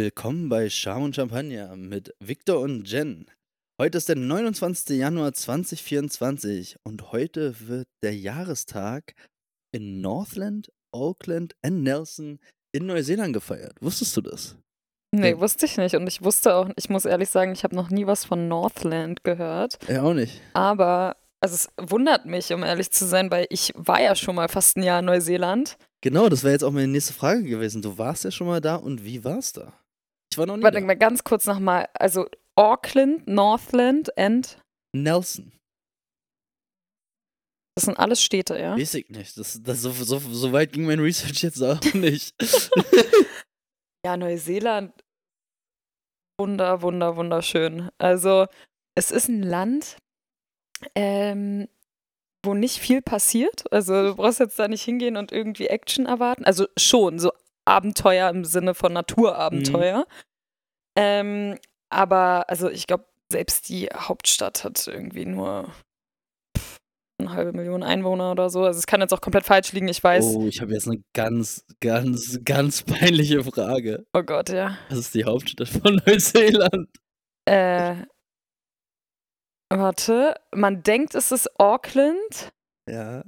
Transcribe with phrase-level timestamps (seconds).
[0.00, 3.26] Willkommen bei Charme und Champagner mit Victor und Jen.
[3.80, 4.96] Heute ist der 29.
[4.96, 9.14] Januar 2024 und heute wird der Jahrestag
[9.74, 12.38] in Northland, Auckland und Nelson
[12.72, 13.78] in Neuseeland gefeiert.
[13.80, 14.56] Wusstest du das?
[15.12, 15.40] Nee, Ja.
[15.40, 15.96] wusste ich nicht.
[15.96, 19.24] Und ich wusste auch, ich muss ehrlich sagen, ich habe noch nie was von Northland
[19.24, 19.76] gehört.
[19.88, 20.40] Ja, auch nicht.
[20.52, 24.48] Aber, also es wundert mich, um ehrlich zu sein, weil ich war ja schon mal
[24.48, 25.76] fast ein Jahr in Neuseeland.
[26.00, 27.82] Genau, das wäre jetzt auch meine nächste Frage gewesen.
[27.82, 29.72] Du warst ja schon mal da und wie war's da?
[30.32, 30.86] Ich war noch nie Warte da.
[30.86, 31.88] mal ganz kurz nochmal.
[31.94, 32.26] Also
[32.56, 34.58] Auckland, Northland and,
[34.94, 35.52] Nelson.
[37.76, 38.76] das sind alles Städte, ja?
[38.76, 39.36] Weiß ich nicht.
[39.38, 42.34] Das, das, so, so, so weit ging mein Research jetzt auch nicht.
[44.02, 44.94] Ja, Neuseeland.
[46.40, 47.90] Wunder, wunder, wunderschön.
[47.98, 48.46] Also,
[48.94, 49.98] es ist ein Land,
[50.94, 51.68] ähm,
[52.42, 53.70] wo nicht viel passiert.
[53.70, 56.46] Also, du brauchst jetzt da nicht hingehen und irgendwie Action erwarten.
[56.46, 57.30] Also, schon, so
[57.70, 60.06] Abenteuer im Sinne von Naturabenteuer.
[60.96, 65.72] Ähm, aber, also, ich glaube, selbst die Hauptstadt hat irgendwie nur
[67.18, 68.64] eine halbe Million Einwohner oder so.
[68.64, 70.24] Also, es kann jetzt auch komplett falsch liegen, ich weiß.
[70.34, 74.04] Oh, ich habe jetzt eine ganz, ganz, ganz peinliche Frage.
[74.12, 74.76] Oh Gott, ja.
[74.88, 76.88] Was ist die Hauptstadt von Neuseeland?
[77.46, 78.04] Äh,
[79.72, 82.52] warte, man denkt, es ist Auckland.
[82.88, 83.22] Ja,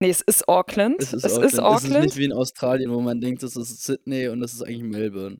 [0.00, 1.00] Nee, es ist Auckland.
[1.00, 1.44] es ist es Auckland.
[1.44, 2.04] ist Es ist Auckland.
[2.04, 5.38] nicht wie in Australien, wo man denkt, es ist Sydney und es ist eigentlich Melbourne.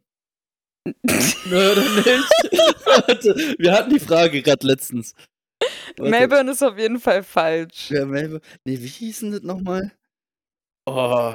[0.86, 0.92] Nö,
[1.72, 3.58] oder nicht?
[3.58, 5.14] Wir hatten die Frage gerade letztens.
[5.96, 6.10] Warte.
[6.10, 7.90] Melbourne ist auf jeden Fall falsch.
[7.90, 8.40] Ja, Melbourne.
[8.64, 9.92] Nee, wie hieß denn das nochmal?
[10.88, 11.34] Oh,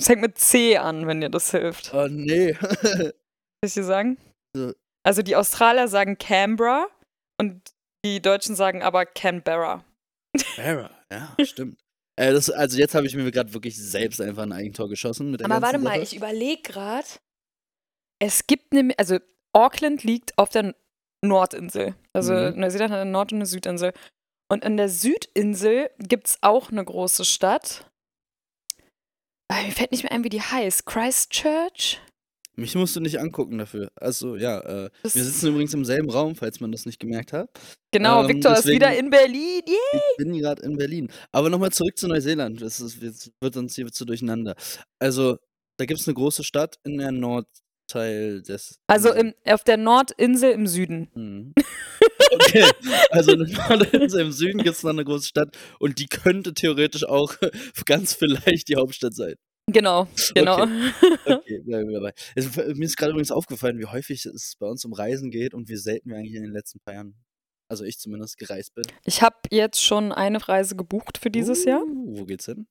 [0.00, 1.92] Es fängt mit C an, wenn dir das hilft.
[1.94, 2.52] oh nee.
[2.82, 3.12] Soll
[3.64, 4.18] ich dir sagen?
[4.56, 4.72] So.
[5.04, 6.86] Also die Australier sagen Canberra
[7.40, 7.60] und
[8.04, 9.84] die Deutschen sagen aber Canberra.
[10.56, 11.78] Sarah, ja, stimmt.
[12.16, 15.62] Äh, das, also jetzt habe ich mir gerade wirklich selbst einfach ein Eigentor geschossen Aber
[15.62, 16.02] warte mal, Sache.
[16.02, 17.06] ich überlege gerade.
[18.18, 19.18] Es gibt nämlich, also
[19.52, 20.74] Auckland liegt auf der
[21.22, 21.94] Nordinsel.
[22.14, 22.60] Also Mhm.
[22.60, 23.92] Neuseeland hat eine Nord- und eine Südinsel.
[24.50, 27.90] Und in der Südinsel gibt es auch eine große Stadt.
[29.48, 30.86] Ah, Mir fällt nicht mehr ein, wie die heißt.
[30.86, 32.00] Christchurch?
[32.58, 33.90] Mich musst du nicht angucken dafür.
[33.96, 37.50] Also ja, äh, wir sitzen übrigens im selben Raum, falls man das nicht gemerkt hat.
[37.92, 39.62] Genau, Ähm, Victor ist wieder in Berlin.
[39.68, 40.02] Yeah.
[40.10, 41.10] Ich bin gerade in Berlin.
[41.32, 42.62] Aber nochmal zurück zu Neuseeland.
[42.62, 44.54] Das ist, jetzt wird uns hier zu durcheinander.
[44.98, 45.36] Also,
[45.76, 48.80] da gibt es eine große Stadt in der Nordteil des.
[48.86, 51.10] Also im, auf der Nordinsel im Süden.
[51.14, 51.54] Mhm.
[52.32, 52.64] Okay,
[53.10, 56.54] also in der Nordinsel im Süden gibt es noch eine große Stadt und die könnte
[56.54, 57.34] theoretisch auch
[57.86, 59.34] ganz vielleicht die Hauptstadt sein.
[59.68, 60.58] Genau, genau.
[61.26, 62.12] Okay, bleiben wir dabei.
[62.36, 65.68] Es, mir ist gerade übrigens aufgefallen, wie häufig es bei uns um Reisen geht und
[65.68, 67.16] wie selten wir eigentlich in den letzten paar Jahren,
[67.68, 68.84] also ich zumindest, gereist bin.
[69.04, 71.82] Ich habe jetzt schon eine Reise gebucht für dieses Jahr.
[71.82, 72.68] Uh, Wo geht's hin?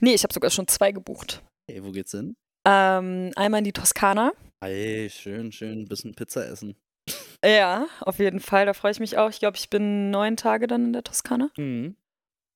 [0.00, 1.42] Nee, ich habe sogar schon zwei gebucht.
[1.70, 2.34] Hey, wo geht's hin?
[2.66, 4.32] Ähm, einmal in die Toskana.
[4.64, 6.74] Hey, schön, schön, ein bisschen Pizza essen.
[7.44, 8.66] Ja, auf jeden Fall.
[8.66, 9.30] Da freue ich mich auch.
[9.30, 11.50] Ich glaube, ich bin neun Tage dann in der Toskana.
[11.56, 11.96] Mhm.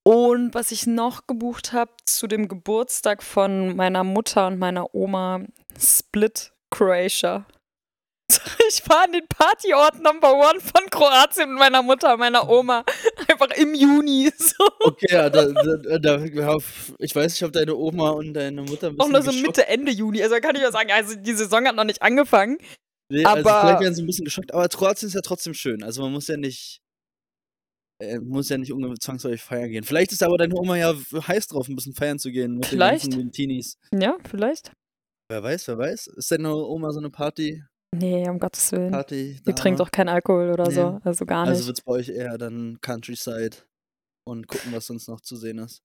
[0.07, 5.41] Und was ich noch gebucht habe zu dem Geburtstag von meiner Mutter und meiner Oma,
[5.79, 7.47] Split, Croatia.
[8.69, 12.83] Ich fahre an den Partyort Number One von Kroatien mit meiner Mutter und meiner Oma.
[13.29, 14.31] Einfach im Juni.
[14.39, 14.67] So.
[14.81, 16.25] Okay, ja, da, da, da,
[16.99, 19.69] ich weiß nicht, ob deine Oma und deine Mutter ein Auch nur so geschockt- Mitte,
[19.69, 20.23] Ende Juni.
[20.23, 22.57] Also kann ich ja sagen, also die Saison hat noch nicht angefangen.
[23.11, 25.83] Nee, also aber- vielleicht werden sie ein bisschen geschockt, aber Kroatien ist ja trotzdem schön.
[25.85, 26.81] Also man muss ja nicht,
[28.09, 29.85] äh, muss ja nicht unge- zwangsläufig feiern gehen.
[29.85, 33.05] Vielleicht ist aber deine Oma ja heiß drauf, ein bisschen feiern zu gehen mit Vielleicht.
[33.07, 33.79] den ganzen Teenies.
[33.93, 34.73] Ja, vielleicht.
[35.31, 36.07] Wer weiß, wer weiß.
[36.09, 37.63] Ist deine Oma so eine Party?
[37.97, 38.91] Nee, um Gottes Willen.
[38.91, 40.75] Party Die trinkt auch keinen Alkohol oder Nee.
[40.75, 41.01] so.
[41.05, 41.67] Also gar Also nicht.
[41.69, 43.57] wird es bei euch eher dann Countryside
[44.27, 45.83] und gucken, was sonst noch zu sehen ist.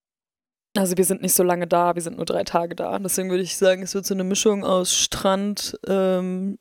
[0.78, 2.98] Also wir sind nicht so lange da, wir sind nur drei Tage da.
[3.00, 6.58] Deswegen würde ich sagen, es wird so eine Mischung aus Strand, ähm,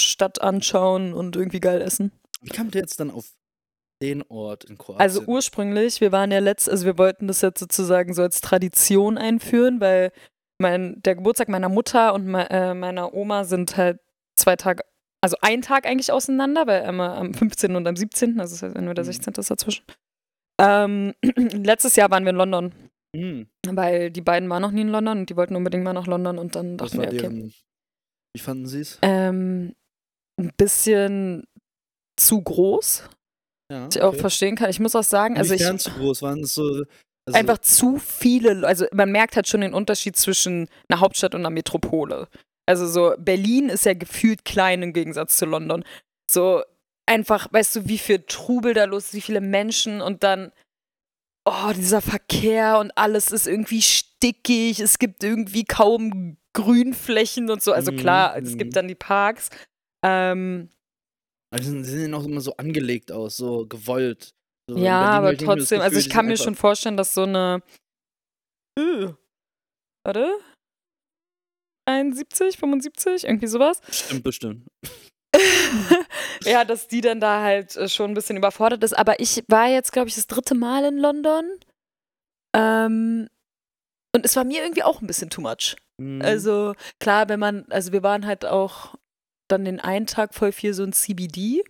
[0.00, 2.12] Stadt anschauen und irgendwie geil essen.
[2.40, 3.32] Wie kamt ihr jetzt dann auf
[4.02, 5.00] den Ort in Kroatien?
[5.00, 9.18] Also ursprünglich, wir waren ja letzt, also wir wollten das jetzt sozusagen so als Tradition
[9.18, 10.12] einführen, weil
[10.60, 14.00] mein, der Geburtstag meiner Mutter und me, äh, meiner Oma sind halt
[14.36, 14.82] zwei Tage,
[15.20, 17.76] also ein Tag eigentlich auseinander, weil einmal am 15.
[17.76, 19.06] und am 17., also das heißt nur der Mhm.
[19.06, 19.34] 16.
[19.38, 19.84] ist dazwischen.
[20.60, 22.74] Ähm, letztes Jahr waren wir in London,
[23.16, 26.06] Hm, weil die beiden waren noch nie in London und die wollten unbedingt mal nach
[26.06, 27.16] London und dann dachten wir, okay.
[27.16, 27.54] deren,
[28.34, 28.98] wie fanden sie es?
[29.00, 29.74] Ähm,
[30.38, 31.44] ein bisschen
[32.16, 33.08] zu groß,
[33.70, 34.70] Ja, was ich auch verstehen kann.
[34.70, 36.84] Ich muss auch sagen, also ich, zu groß waren es so.
[37.26, 41.42] Also, einfach zu viele, also man merkt halt schon den Unterschied zwischen einer Hauptstadt und
[41.42, 42.28] einer Metropole.
[42.66, 45.84] Also so, Berlin ist ja gefühlt klein im Gegensatz zu London.
[46.30, 46.62] So
[47.04, 50.52] einfach, weißt du, wie viel Trubel da los ist, wie viele Menschen und dann,
[51.44, 57.72] oh, dieser Verkehr und alles ist irgendwie stickig, es gibt irgendwie kaum Grünflächen und so.
[57.72, 58.74] Also Mhm, klar, es gibt mhm.
[58.74, 59.50] dann die Parks.
[60.02, 60.70] Ähm,
[61.56, 64.30] die sind die sehen auch immer so angelegt aus, so gewollt.
[64.70, 67.22] So ja, aber ich trotzdem, also Gefühl, ich die kann mir schon vorstellen, dass so
[67.22, 67.62] eine
[68.78, 69.08] äh,
[70.04, 70.38] warte,
[71.88, 73.80] 71, 75, irgendwie sowas.
[73.80, 74.66] Bestimmt, bestimmt.
[76.44, 78.92] ja, dass die dann da halt äh, schon ein bisschen überfordert ist.
[78.92, 81.44] Aber ich war jetzt, glaube ich, das dritte Mal in London.
[82.54, 83.28] Ähm,
[84.14, 85.76] und es war mir irgendwie auch ein bisschen too much.
[86.00, 86.22] Mhm.
[86.22, 88.94] Also klar, wenn man, also wir waren halt auch
[89.48, 91.62] dann den einen Tag voll viel so ein CBD.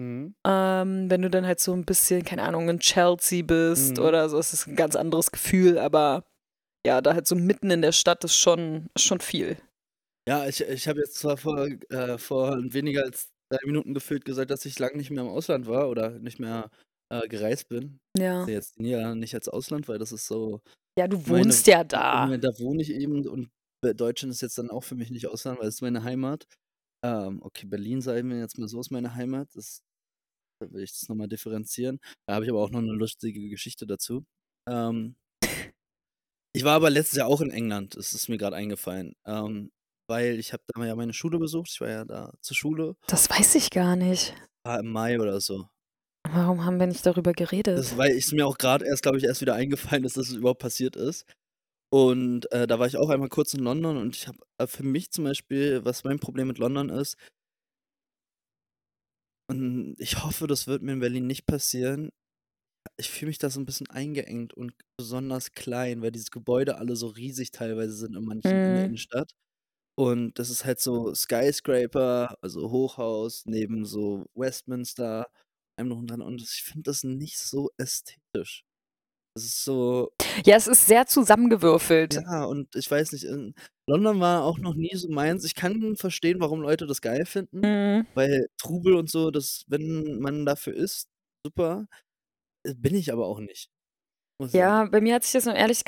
[0.00, 0.34] Mhm.
[0.46, 4.04] Ähm, wenn du dann halt so ein bisschen, keine Ahnung, in Chelsea bist Mhm.
[4.04, 6.24] oder so, ist es ein ganz anderes Gefühl, aber
[6.86, 9.56] ja, da halt so mitten in der Stadt ist schon, ist schon viel.
[10.28, 14.50] Ja, ich ich habe jetzt zwar vor äh, vor weniger als 3 Minuten gefühlt gesagt,
[14.50, 16.70] dass ich lange nicht mehr im Ausland war oder nicht mehr,
[17.12, 17.98] äh, gereist bin.
[18.16, 18.40] Ja.
[18.40, 20.60] Ich sehe jetzt Niederlande nicht als Ausland, weil das ist so
[20.98, 22.26] Ja, du meine wohnst ja ich da.
[22.26, 23.50] meine, da wohne ich eben und
[23.84, 26.46] Deutschland ist jetzt dann auch für mich nicht Ausland, weil es ist meine Heimat.
[27.04, 29.48] Ähm, okay, Berlin, sagen wir jetzt mal so, ist meine Heimat.
[29.54, 29.82] Das
[30.60, 32.00] da will ich das noch mal differenzieren.
[32.26, 34.24] Da habe ich aber auch noch 'ne lustige Geschichte dazu.
[34.68, 35.16] Ähm
[36.54, 39.72] ich war aber letztes Jahr auch in England, das ist mir grad eingefallen, ähm,
[40.08, 41.70] weil ich habe da ja meine Schule besucht.
[41.72, 42.96] Ich war ja da zur Schule.
[43.08, 44.34] Das weiß ich gar nicht.
[44.64, 45.68] War im Mai oder so.
[46.30, 47.76] Warum haben wir nicht darüber geredet?
[47.78, 50.60] Das weil ist mir auch grad erst, glaube ich, erst wieder eingefallen, dass das überhaupt
[50.60, 51.24] passiert ist.
[51.94, 54.82] Und, äh, da war ich auch einmal kurz in London und ich habe äh, für
[54.82, 57.18] mich zum Beispiel, was mein Problem mit London ist
[59.48, 62.10] und ich hoffe, das wird mir in Berlin nicht passieren.
[62.98, 66.96] Ich fühle mich da so 'n bisschen eingeengt und besonders klein, weil diese Gebäude alle
[66.96, 68.86] so riesig teilweise sind in manchen in der Mhm.
[68.86, 69.32] Innenstadt.
[69.96, 75.28] Und das ist halt so Skyscraper, also Hochhaus neben so Westminster,
[75.78, 78.64] allem drum und dran und ich finde das nicht so ästhetisch.
[79.34, 80.10] Das ist so
[80.44, 82.14] Ja, es ist sehr zusammengewürfelt.
[82.14, 83.24] Ja, und ich weiß nicht,
[83.88, 85.44] London war auch noch nie so meins.
[85.44, 88.06] Ich kann verstehen, warum Leute das geil finden, Mhm.
[88.14, 91.08] weil Trubel und so, das wenn man dafür ist,
[91.46, 91.86] super.
[92.66, 93.70] Äh, bin ich aber auch nicht.
[94.52, 94.90] Ja, sagen.
[94.90, 95.84] bei mir hat sich das, um ehrlich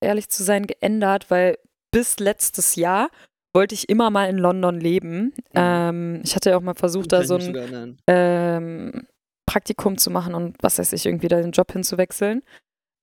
[0.00, 1.58] ehrlich zu sein, geändert, weil
[1.92, 3.10] bis letztes Jahr
[3.54, 5.20] wollte ich immer mal in London leben.
[5.22, 5.32] Mhm.
[5.54, 7.52] Ähm, ich hatte ja auch mal versucht, da so mich
[9.48, 12.42] Praktikum zu machen und was weiß ich, irgendwie da den Job hinzuwechseln,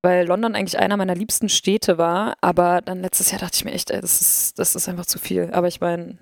[0.04, 3.74] weil London eigentlich einer meiner liebsten Städte war, aber dann letztes Jahr dachte ich mir
[3.74, 6.20] echt: „Ey, das ist das ist einfach zu viel.“ Aber ich meine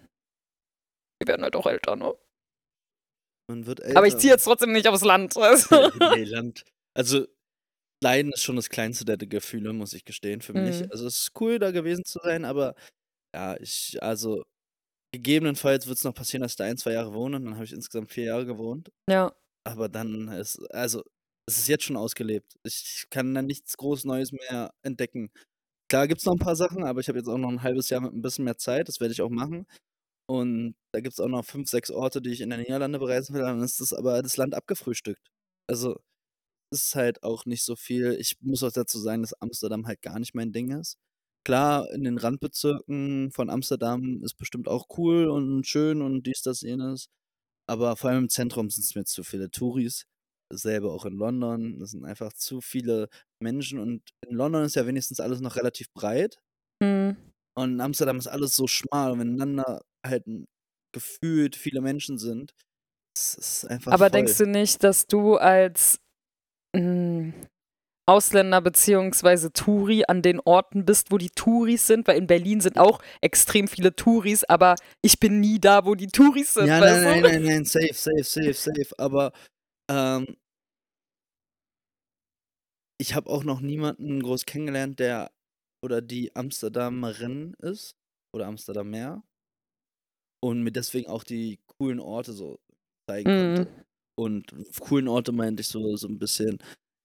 [1.22, 2.14] wir werden halt auch älter, ne?
[3.50, 4.20] Man wird Aber ich älter.
[4.20, 6.64] ziehe jetzt trotzdem nicht aufs Land, also Ne, ne, Land.
[6.96, 7.26] Also,
[8.04, 10.82] Leiden ist schon das kleinste der Gefühle, muss ich gestehen, für mich.
[10.82, 10.88] Mhm.
[10.92, 12.76] Also, es ist cool, da gewesen zu sein, aber
[13.36, 14.44] ja, ich also,
[15.14, 17.74] gegebenenfalls wird's noch passieren, dass ich da 1, 2 Jahre wohne und dann habe ich
[17.74, 18.92] insgesamt 4 Jahre gewohnt.
[19.10, 19.34] Ja.
[19.68, 21.04] Aber dann ist also,
[21.48, 22.56] es ist jetzt schon ausgelebt.
[22.64, 25.32] Ich kann da nichts groß Neues mehr entdecken.
[25.90, 28.02] Klar gibt's noch 'n paar Sachen, aber ich habe jetzt auch noch 'n halbes Jahr
[28.02, 29.68] mit 'n bisschen mehr Zeit, das werde ich auch machen.
[30.28, 33.42] Und da gibt's auch noch 5, 6 Orte, die ich in der Niederlande bereisen will,
[33.44, 35.30] dann ist das aber das Land abgefrühstückt.
[35.70, 35.98] Also,
[36.72, 38.14] ist halt auch nicht so viel.
[38.20, 40.98] Ich muss auch dazu sagen, dass Amsterdam halt gar nicht mein Ding ist.
[41.46, 46.62] Klar, in den Randbezirken von Amsterdam ist bestimmt auch cool und schön und dies, das,
[46.62, 47.10] jenes,
[47.68, 50.06] aber vor allem im Zentrum sind's mir zu viele Touris.
[50.52, 51.80] Dasselbe auch in London.
[51.80, 53.10] Das sind einfach zu viele
[53.42, 56.38] Menschen und in London ist ja wenigstens alles noch relativ breit.
[56.82, 57.18] Mhm.
[57.56, 59.62] Und in Amsterdam ist alles so schmal und wenn
[60.06, 60.26] halt
[60.94, 62.54] gefühlt viele Menschen sind,
[63.16, 64.12] es ist einfach Aber voll.
[64.12, 66.00] denkst du nicht, dass du als,
[66.76, 67.34] hm,
[68.08, 72.08] Ausländer beziehungsweise Touri an den Orten bist, wo die Touris sind?
[72.08, 76.08] Weil in Berlin sind auch extrem viele Touris, aber ich bin nie da, wo die
[76.08, 77.04] Touris sind, Ja, nein, du?
[77.04, 79.34] nein, nein, nein, safe, safe, safe, safe, aber,
[79.90, 80.38] ähm
[83.00, 85.32] ich habe auch noch niemanden groß kennengelernt, der
[85.84, 87.96] oder die Amsterdamerin ist
[88.34, 89.24] oder Amsterdamer
[90.44, 92.60] und mir deswegen auch die coolen Orte so
[93.10, 93.66] zeigen Mhm.
[93.70, 93.86] konnte.
[94.16, 96.58] Und coolen Orte meinte ich so so 'n bisschen,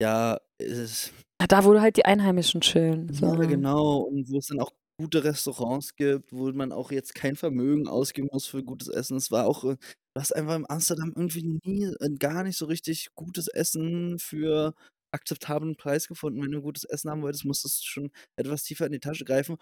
[0.03, 3.27] ja, es Ja, da, wo halt die Einheimischen chillen, so.
[3.27, 4.01] Ja, genau.
[4.01, 8.29] Und wo es dann auch gute Restaurants gibt, wo man auch jetzt kein Vermögen ausgeben
[8.33, 9.17] muss für gutes Essen.
[9.17, 12.67] Es war auch äh, du hast einfach in Amsterdam irgendwie nie äh, gar nicht so
[12.67, 14.75] richtig gutes Essen für
[15.13, 16.43] akzeptablen Preis gefunden.
[16.43, 19.57] Wenn du gutes Essen haben wolltest, musstest du schon etwas tiefer in die Tasche greifen.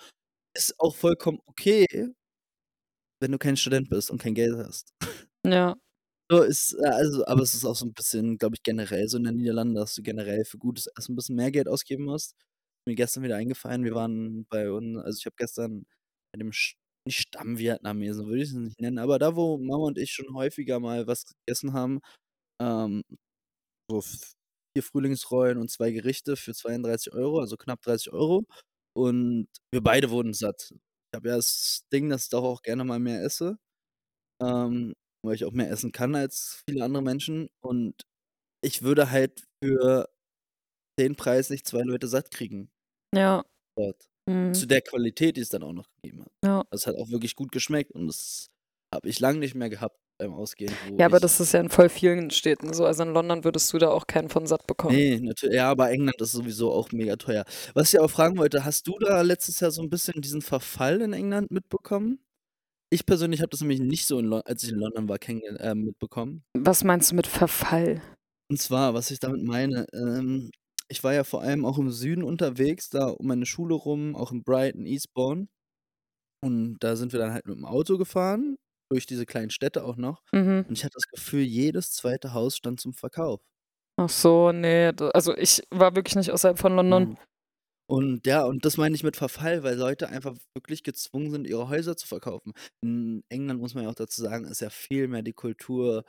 [0.57, 1.87] Ist auch vollkommen okay
[3.21, 4.93] wenn du kein Student bist und kein Geld hast.
[5.47, 5.77] Ja.
[6.31, 9.17] So ist äh, also aber es ist auch so 'n bisschen, glaube ich, generell so
[9.17, 12.35] in den Niederlanden, dass du generell für gutes Essen 'n bisschen mehr Geld ausgeben musst.
[12.85, 15.87] Mir gestern wieder eingefallen, wir waren bei un also, ich habe gestern
[16.33, 16.51] bei dem
[17.09, 21.07] Stamm-Vietnamesen, würde ich es nicht nennen, aber da, wo Mama und ich schon häufiger mal
[21.07, 22.01] was gegessen haben,
[22.61, 23.03] ähm,
[23.91, 24.19] so v
[24.77, 28.47] 4 Frühlingsrollen und 2 Gerichte für 32 €, also knapp 30 €.
[28.95, 30.73] Und wir beide wurden satt.
[30.73, 33.59] Ich habe ja das Ding, dass ich doch auch gerne mal mehr esse.
[34.43, 34.95] Ähm,
[35.27, 37.49] weil ich auch mehr essen kann als viele andere Menschen.
[37.61, 38.03] Und
[38.63, 40.09] ich würde halt für
[40.99, 42.71] den Preis nicht zwei Leute satt kriegen
[43.15, 43.45] Ja.
[43.77, 44.09] dort.
[44.29, 44.55] Mhm.
[44.55, 46.33] Zu der Qualität, die es dann auch noch gegeben hat.
[46.45, 46.65] Ja.
[46.71, 48.49] Das hat auch wirklich gut geschmeckt und das
[48.95, 51.91] habe ich lange nicht mehr gehabt beim Ausgehen, Ja, aber das ist ja in voll
[51.91, 52.87] vielen Städten so.
[52.87, 54.97] Also in London würdest du da auch keinen von satt bekommen.
[54.97, 57.45] Ne, natür ja, aber England ist sowieso auch mega teuer.
[57.75, 61.01] Was ich aber fragen wollte, hast du da letztes Jahr so 'n bisschen diesen Verfall
[61.03, 62.19] in England mitbekommen?
[62.93, 65.75] Ich persönlich habe das nämlich nicht so in Lon als ich in London war, äh,
[65.75, 66.45] mitbekommen.
[66.55, 68.01] Was meinst du mit Verfall?
[68.49, 70.51] Und zwar, was ich damit meine, ähm,
[70.89, 74.31] ich war ja vor allem auch im Süden unterwegs, da um meine Schule rum, auch
[74.31, 75.49] in Brighton, Eastbourne.
[76.43, 78.57] Und da sind wir dann halt mit'm Auto gefahren,
[78.91, 80.23] durch diese kleinen Städte auch noch.
[80.33, 80.67] Mhm.
[80.69, 83.41] Und ich hatte das Gefühl, jedes zweite Haus stand zum Verkauf.
[83.99, 87.05] Ach so, ne, d also ich war wirklich nicht außerhalb von London.
[87.11, 87.17] Mhm.
[87.91, 91.69] Und ja, und das meine ich mit Verfall, weil Leute einfach wirklich gezwungen sind, ihre
[91.69, 92.53] Häuser zu verkaufen.
[92.83, 96.05] In England muss man ja auch dazu sagen, ist ja viel mehr die Kultur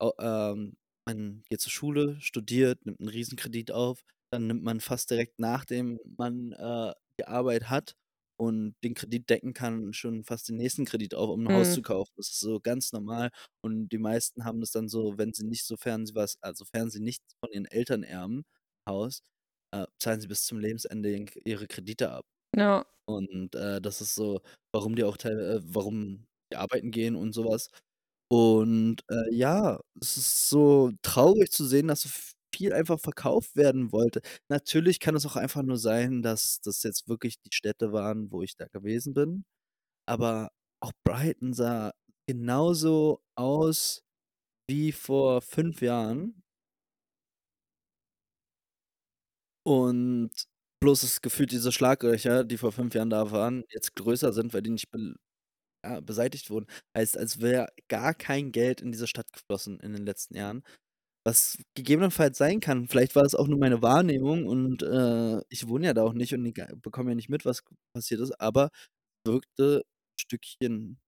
[0.00, 0.76] au ähm,
[1.06, 5.98] man geht zur Schule, studiert, nimmt 'n Riesenkredit auf, dann nimmt man fast direkt nachdem
[6.16, 7.94] man, äh, die Arbeit hat
[8.36, 11.72] und den Kredit decken kann, schon fast den nächsten Kredit auf, um 'n Haus Mhm.
[11.72, 12.12] zu kaufen.
[12.16, 13.30] Das ist so ganz normal
[13.62, 16.90] und die meisten haben das dann so, wenn sie nicht sofern sie was also sofern
[16.90, 18.44] sie nichts von ihren Eltern erben,
[18.88, 19.22] Haus,
[19.82, 21.10] äh, zahlen sie bis zum Lebensende
[21.44, 22.26] ihre Kredite ab.
[22.56, 22.86] Ja.
[23.06, 24.40] Und, äh, das ist so,
[24.72, 27.70] warum die auch teil äh, warum die arbeiten gehen und so was.
[28.30, 32.08] Und, äh, ja, es ist so traurig zu sehen, dass so
[32.54, 34.20] viel einfach verkauft werden wollte.
[34.48, 38.42] Natürlich kann es auch einfach nur sein, dass das jetzt wirklich die Städte waren, wo
[38.42, 39.44] ich da gewesen bin.
[40.06, 40.50] Aber
[40.82, 41.92] auch Brighton sah
[42.28, 44.02] genauso aus
[44.68, 46.43] wie vor 5 Jahren.
[49.66, 50.30] Und
[50.80, 54.60] bloß ist gefühlt diese Schlaglöcher, die vor 5 Jahren da waren, jetzt größer sind, weil
[54.62, 55.16] die nicht bel
[55.84, 56.66] ja, beseitigt wurden.
[56.96, 60.64] Heißt, als wäre gar kein Geld in diese Stadt geflossen in den letzten Jahren.
[61.26, 62.88] Was gegebenenfalls sein kann.
[62.88, 66.34] Vielleicht war das auch nur meine Wahrnehmung und, äh, ich wohne ja da auch nicht
[66.34, 67.62] und ich bekomme ja nicht mit, was
[67.94, 68.70] passiert ist, aber
[69.26, 70.98] wirkte 'n Stückchen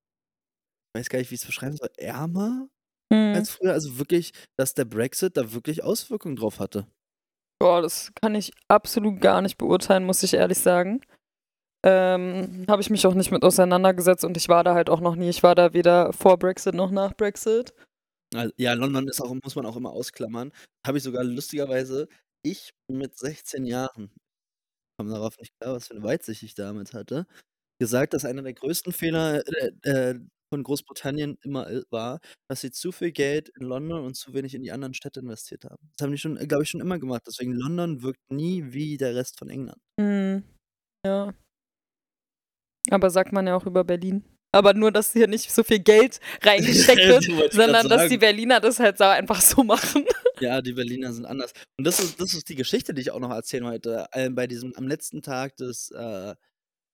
[0.94, 2.68] weiß gar nicht, wie ich's beschreiben soll, ärmer
[3.12, 3.34] Mhm.
[3.34, 3.72] als früher.
[3.74, 6.86] Also wirklich, dass der Brexit da wirklich Auswirkungen drauf hatte.
[7.60, 11.00] Boah, das kann ich absolut gar nicht beurteilen, muss ich ehrlich sagen.
[11.84, 15.16] Ähm, habe ich mich auch nicht mit auseinandergesetzt und ich war da halt auch noch
[15.16, 15.30] nie.
[15.30, 17.74] Ich war da weder vor Brexit noch nach Brexit.
[18.34, 20.52] Al ja, London ist auch muss man auch immer ausklammern.
[20.86, 22.08] Habe ich sogar lustigerweise
[22.44, 24.10] ich mit 16 Jahren,
[24.98, 27.26] komme darauf nicht klar, was für 'ne Weitsicht ich damals hatte,
[27.80, 32.70] gesagt, dass einer der größten Fehler, äh, äh, von Großbritannien immer, äh, war, dass sie
[32.70, 35.90] zu viel Geld in London und zu wenig in die anderen Städte investiert haben.
[35.96, 37.22] Das haben die schon, glaube ich, schon immer gemacht.
[37.26, 39.80] Deswegen London wirkt nie wie der Rest von England.
[39.98, 40.44] Mhm.
[41.06, 41.34] Ja.
[42.90, 44.24] Aber sagt man ja auch über Berlin.
[44.52, 48.16] Aber nur, dass hier nicht so viel Geld reingesteckt wird, sondern dass die.
[48.16, 50.04] Berliner das halt so einfach so machen.
[50.38, 51.54] Ja, die Berliner sind anders.
[51.78, 54.06] Und das ist das ist die Geschichte, die ich auch noch erzählen wollte.
[54.12, 56.34] Ähm, bei diesem am letzten Tag des, äh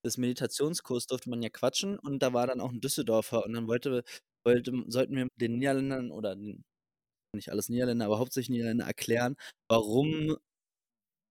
[0.05, 3.69] des Meditationskurs durfte man ja quatschen und da war dann auch 'n Düsseldorfer und dann
[3.69, 4.05] wollte
[4.45, 6.65] wollte sollten wir den Niederländern oder den
[7.35, 9.37] nicht alles Niederländer, aber hauptsächlich Niederländer erklären,
[9.71, 10.37] warum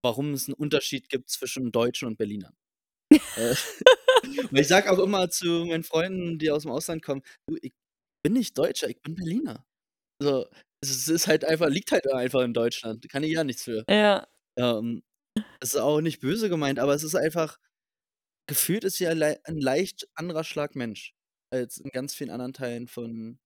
[0.04, 2.56] warum es 'n Unterschied gibt zwischen Deutschen und Berlinern.
[3.38, 3.56] Äh,
[4.54, 7.74] ich sage auch immer zu meinen Freunden, die aus'm Ausland kommen: „Du, ich
[8.24, 9.66] bin nicht Deutscher, ich bin Berliner.“
[10.22, 10.48] So,
[10.84, 13.86] es ist halt einfach liegt halt einfach in Deutschland, kann ich ja nichts für.
[13.88, 14.25] Ja.
[14.58, 15.04] Ähm,
[15.62, 17.60] es ist auch nicht böse gemeint, aber es ist einfach
[18.51, 21.13] gefühlt ist hier lei 'n leicht anderer Schlag Mensch
[21.51, 23.39] als in ganz vielen anderen Teilen von,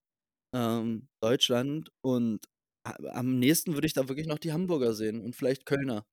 [0.55, 2.45] ähm, Deutschland und
[2.85, 6.05] am nächsten würde ich da wirklich noch die Hamburger sehen und vielleicht Kölner.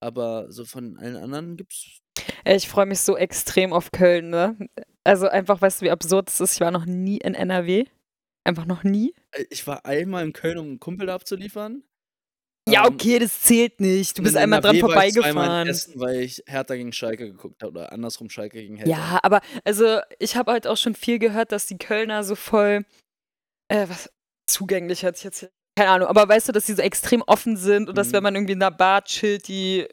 [0.00, 2.00] Aber so von allen anderen gibt's
[2.46, 4.56] ich freue mich so extrem auf Köln, ne?
[5.04, 6.54] Also einfach, weißt du, wie absurd es ist?
[6.54, 7.84] Ich war noch nie in NRW.
[8.44, 9.14] Einfach noch nie.
[9.50, 11.82] Ich war einmal in Köln, um 'n Kumpel da abzuliefern.
[12.68, 14.18] Ja, Ähm, okay, das zählt nicht.
[14.18, 15.68] Du bist in einmal dran war ich vorbeigefahren.
[15.68, 18.90] Essen, weil ich Hertha gegen Schalke geguckt habe oder andersrum Schalke gegen Hertha.
[18.90, 22.84] Ja, aber also ich habe halt auch schon viel gehört, dass die Kölner so voll,
[23.68, 24.10] äh, was
[24.48, 27.88] zugänglich hört sich jetzt keine Ahnung, aber weißt du, dass die so extrem offen sind
[27.90, 28.22] und dass, wenn Mhm.
[28.24, 29.86] man irgendwie in 'ner Bar chillt, die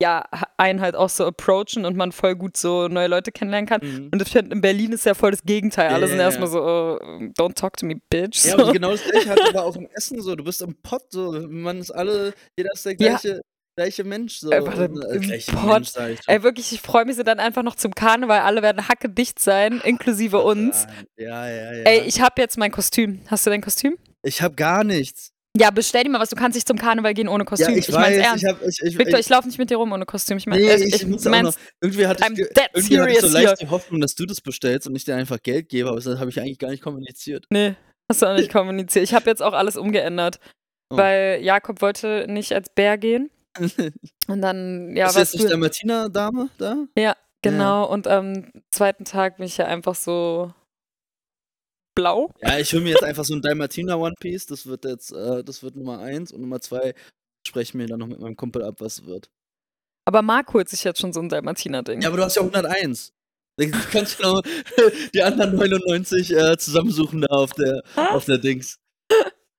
[0.00, 0.24] ja
[0.56, 3.80] einen halt auch so approachen und man voll gut so neue Leute kennenlernen kann.
[3.82, 4.08] Mhm.
[4.12, 5.88] Und ich finde, in Berlin ist ja voll das Gegenteil.
[5.90, 6.24] Alle ja, sind ja.
[6.24, 6.98] erst mal so: „Oh,
[7.38, 8.66] don't talk to me, bitch“, Ja, so.
[8.66, 10.34] und genau das Gleiche hatte aber auch im Essen so.
[10.34, 12.96] Du bist im Pott so, man ist alle jeder ist der Ja.
[12.96, 13.40] gleiche
[13.76, 14.50] gleiche Mensch so.
[14.50, 15.54] Einfach im äh, im gleiche.
[15.54, 16.16] Mensch, ich schon.
[16.26, 18.40] Ey, wirklich, ich freue mich so dann einfach noch zum Karneval.
[18.40, 20.86] Alle werden hackedicht sein, inklusive uns.
[21.16, 23.20] Ja, ja, ja, Ey, ich habe jetzt mein Kostüm.
[23.28, 23.96] Hast du dein Kostüm?
[24.22, 25.29] Ich habe gar nichts.
[25.56, 27.70] Ja, bestell dir mal was, du kannst nicht zum Karneval gehen ohne Kostüm.
[27.70, 28.44] Ja, ich, ich mein's weiß, ernst.
[28.44, 30.36] ich hab, ich, ich, Victor, ich, ich laufe nicht mit dir rum ohne Kostüm.
[30.38, 33.10] Ich meine, nee, also, ich, ich, auch noch, irgendwie hatte ich, I'm dead irgendwie hatte
[33.10, 33.56] ich so leicht here.
[33.60, 36.30] die Hoffnung, dass du das bestellst und ich dir einfach Geld gebe, aber das habe
[36.30, 37.46] ich eigentlich gar nicht kommuniziert.
[37.50, 37.74] nee,
[38.08, 39.04] hast du auch nicht kommuniziert.
[39.04, 40.38] Ich habe jetzt auch alles umgeändert,
[40.92, 40.96] Oh.
[40.96, 43.30] weil Jakob wollte nicht als Bär gehen.
[44.26, 46.76] Und dann, ja, ist was jetzt nicht der Martina-Dame da?
[47.42, 50.52] Genau, und am zweiten Tag bin ich ja einfach so
[51.94, 52.32] blau.
[52.40, 54.46] Ja, ich hole mir jetzt einfach so ein Dalmatiner One Piece.
[54.46, 56.94] Das wird jetzt, äh, das wird Nummer eins und Nummer zwei
[57.46, 59.30] spreche ich mir dann noch mit meinem Kumpel ab, was wird.
[60.04, 62.02] Aber Marc holt sich jetzt schon so ein Dalmatiner-Ding.
[62.02, 63.12] Ja, aber du hast ja 101.
[63.56, 64.40] Du kannst genau
[65.14, 68.78] die anderen 99 äh, zusammensuchen da auf der, auf der Dings.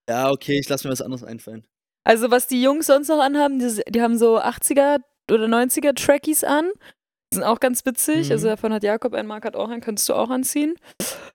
[0.10, 1.66] Ja, okay, ich lasse mir was anderes einfallen.
[2.04, 6.44] Also, was die Jungs sonst noch anhaben, die, die haben so 80er oder 90er Trackies
[6.44, 6.72] an.
[7.32, 8.28] Die sind auch ganz witzig.
[8.28, 8.32] Mhm.
[8.34, 10.76] Also, davon hat Jakob einen, Marc hat auch einen, könntest du auch anziehen.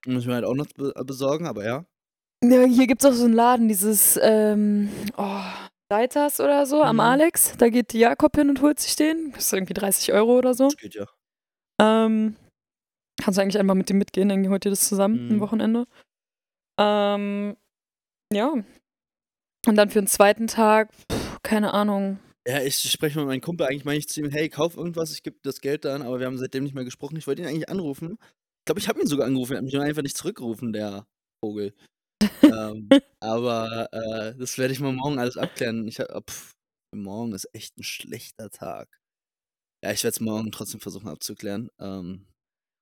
[0.07, 1.85] Muss ich mir halt auch noch be besorgen, aber ja.
[2.45, 5.41] Ja, hier gibt es auch so einen Laden, dieses, ähm, oh,
[5.91, 7.01] Deitas oder so, am Mhm.
[7.01, 7.57] Alex.
[7.57, 9.33] Da geht Jakob hin und holt sich den.
[9.33, 10.65] Kostet irgendwie 30 Euro oder so.
[10.65, 11.07] Das geht ja.
[11.81, 12.37] Ähm,
[13.23, 15.33] kannst du eigentlich einfach mit dem mitgehen, dann holt ihr das zusammen Mhm.
[15.35, 15.87] am Wochenende.
[16.79, 17.57] Ähm,
[18.33, 18.53] ja.
[19.67, 22.19] Und dann für den zweiten Tag, pff, keine Ahnung.
[22.47, 25.25] Ja, ich spreche mit meinem Kumpel, eigentlich meine ich zu ihm, hey, kauf irgendwas, ich
[25.25, 27.17] gebe das Geld dann, aber wir haben seitdem nicht mehr gesprochen.
[27.17, 28.19] Ich wollte ihn eigentlich anrufen.
[28.61, 31.07] Ich glaube, ich habe ihn sogar angerufen, er hat mich einfach nicht zurückgerufen, der
[31.45, 31.75] Vogel.
[32.43, 32.89] ähm,
[33.21, 35.89] aber äh, das werde ich mal morgen alles abklären.
[35.89, 36.53] Ich hab, pff,
[36.95, 39.01] morgen ist echt ein schlechter Tag.
[39.85, 41.71] Ja, ich werde es morgen trotzdem versuchen abzuklären.
[41.81, 42.27] Ähm,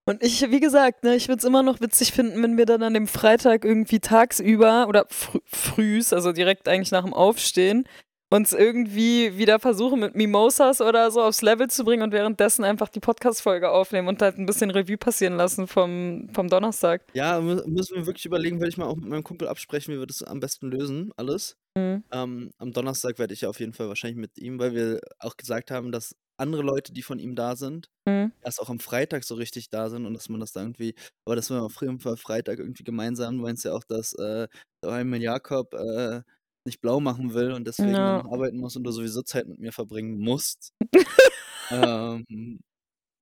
[0.06, 2.82] Und ich, wie gesagt, ne, ich würde es immer noch witzig finden, wenn wir dann
[2.82, 7.88] an dem Freitag irgendwie tagsüber oder frü frühs, also direkt eigentlich nach dem Aufstehen,
[8.34, 12.88] uns irgendwie wieder versuchen mit Mimosas oder so aufs Level zu bringen und währenddessen einfach
[12.88, 17.02] die Podcast-Folge aufnehmen und halt ein bisschen Revue passieren lassen vom, vom Donnerstag.
[17.14, 19.98] ja, mü müssen wir wirklich überlegen, werde ich mal auch mit meinem Kumpel absprechen, wie
[19.98, 21.56] wir das am besten lösen, alles.
[21.76, 22.02] Mhm.
[22.12, 25.70] Ähm, am Donnerstag werde ich auf jeden Fall wahrscheinlich mit ihm, weil wir auch gesagt
[25.70, 28.32] haben, dass andere Leute, die von ihm da sind, Mhm.
[28.42, 31.36] erst auch am Freitag so richtig da sind und dass man das da irgendwie, aber
[31.36, 34.48] dass wir auf jeden Fall Freitag irgendwie gemeinsam, du meinst ja auch, dass äh,
[34.84, 36.22] Jakob äh,
[36.66, 38.16] nicht blau machen will und deswegen Ja.
[38.18, 40.72] dann noch arbeiten muss und du sowieso Zeit mit mir verbringen musst.
[41.70, 42.60] ähm,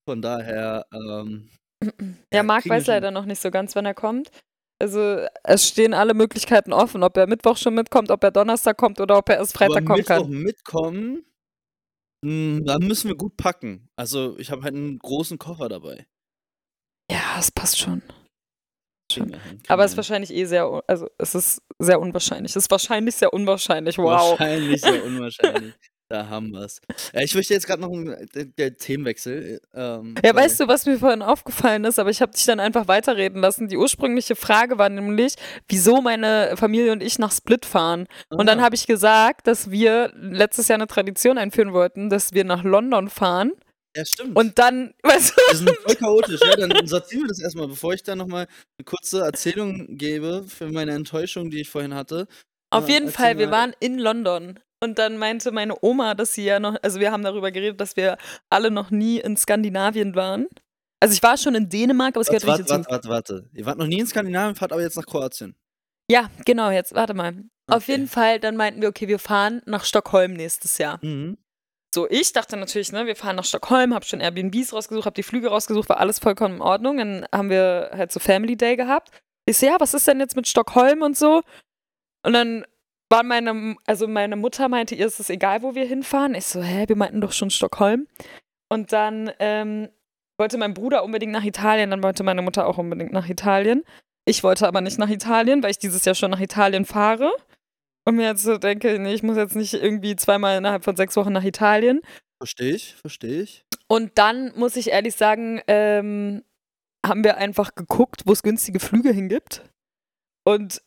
[0.08, 1.50] von daher, ähm,
[2.32, 4.30] Ja, Marc kriegen wir weiß leider noch nicht so ganz, wann er kommt.
[4.80, 9.00] Also es stehen alle Möglichkeiten offen, ob er Mittwoch schon mitkommt, ob er Donnerstag kommt
[9.00, 10.30] oder ob er erst Freitag aber kommen Mittwoch kann.
[10.30, 11.24] mitkommen,
[12.24, 13.88] mh, da müssen wir gut packen.
[13.96, 16.06] Also ich habe halt einen großen Koffer dabei.
[17.10, 18.02] Ja, es passt schon.
[19.68, 19.96] Aber es ist hin.
[19.98, 22.52] wahrscheinlich eh sehr, also es ist sehr unwahrscheinlich.
[22.52, 23.98] Es ist wahrscheinlich sehr unwahrscheinlich.
[23.98, 24.38] Wow.
[24.38, 25.74] Wahrscheinlich sehr unwahrscheinlich.
[26.08, 26.80] da haben wir es.
[27.12, 28.14] Äh, ich möchte jetzt gerade noch einen
[28.58, 29.60] der Themenwechsel.
[29.74, 32.86] Ähm, Ja, weißt du, was mir vorhin aufgefallen ist, aber ich habe dich dann einfach
[32.88, 33.68] weiterreden lassen.
[33.68, 35.36] Die ursprüngliche Frage war nämlich,
[35.68, 38.06] wieso meine Familie und ich nach Split fahren.
[38.28, 42.44] Und dann habe ich gesagt, dass wir letztes Jahr eine Tradition einführen wollten, dass wir
[42.44, 43.52] nach London fahren.
[43.96, 44.36] Ja, stimmt.
[44.36, 46.40] Und dann, weißt du, wir sind voll chaotisch.
[46.42, 48.46] Ja, dann sortieren wir das erstmal, bevor ich dann nochmal
[48.78, 52.26] eine kurze Erzählung gebe für meine Enttäuschung, die ich vorhin hatte.
[52.70, 53.52] Auf Äh, jeden erzähl Fall, wir mal.
[53.52, 54.58] waren in London.
[54.82, 57.96] Und dann meinte meine Oma, dass sie ja noch, also wir haben darüber geredet, dass
[57.96, 58.16] wir
[58.50, 60.48] alle noch nie in Skandinavien waren.
[61.00, 63.50] Also ich war schon in Dänemark, aber es gehört Warte, nicht warte, warte, warte.
[63.54, 65.54] Ihr wart noch nie in Skandinavien, fahrt aber jetzt nach Kroatien.
[66.10, 67.44] Ja, genau, jetzt warte mal.
[67.70, 67.92] Auf Okay.
[67.92, 70.98] jeden Fall, dann meinten wir, okay, wir fahren nach Stockholm nächstes Jahr.
[71.04, 71.38] Mhm.
[71.94, 75.22] So, ich dachte natürlich, ne, wir fahren nach Stockholm, hab schon Airbnbs rausgesucht, hab die
[75.22, 76.96] Flüge rausgesucht, war alles vollkommen in Ordnung.
[76.96, 79.10] Dann haben wir halt so Family Day gehabt.
[79.44, 81.42] Ich so, ja, was ist denn jetzt mit Stockholm und so?
[82.24, 82.64] Und dann
[83.10, 86.34] war meine, also meine Mutter meinte, ihr ist es egal, wo wir hinfahren.
[86.34, 88.06] Ich so, hä, wir meinten doch schon Stockholm.
[88.70, 89.90] Und dann ähm,
[90.38, 93.84] wollte mein Bruder unbedingt nach Italien, dann wollte meine Mutter auch unbedingt nach Italien.
[94.24, 97.32] Ich wollte aber nicht nach Italien, weil ich dieses Jahr schon nach Italien fahre.
[98.04, 101.14] Und mir jetzt so denke, nee, ich muss jetzt nicht irgendwie zweimal innerhalb von sechs
[101.16, 102.00] Wochen nach Italien.
[102.40, 103.64] Verstehe ich, verstehe ich.
[103.88, 106.42] Und dann muss ich ehrlich sagen, ähm,
[107.06, 109.62] haben wir einfach geguckt, wo es günstige Flüge hingibt.
[110.44, 110.82] Und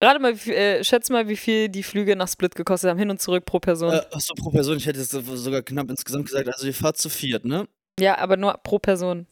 [0.00, 2.98] gerade mal, wie viel- äh, schätz mal, wie viel die Flüge nach Split gekostet haben,
[2.98, 3.92] hin und zurück pro Person.
[3.92, 7.08] Äh, achso, pro Person, ich hätte jetzt sogar knapp insgesamt gesagt, also ihr fahrt zu
[7.08, 7.68] viert, ne?
[8.00, 9.26] Ja, aber nur pro Person.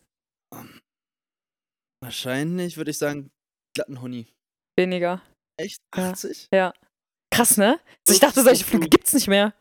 [2.02, 3.30] Wahrscheinlich würde ich sagen,
[3.74, 4.26] glatten Honey.
[4.78, 5.22] Weniger.
[5.56, 5.82] Echt?
[5.94, 6.10] Ja.
[6.10, 6.48] 80?
[7.30, 7.80] Krass, ne?
[8.06, 9.54] Also ich dachte, solche so Flüge gibt's nicht mehr.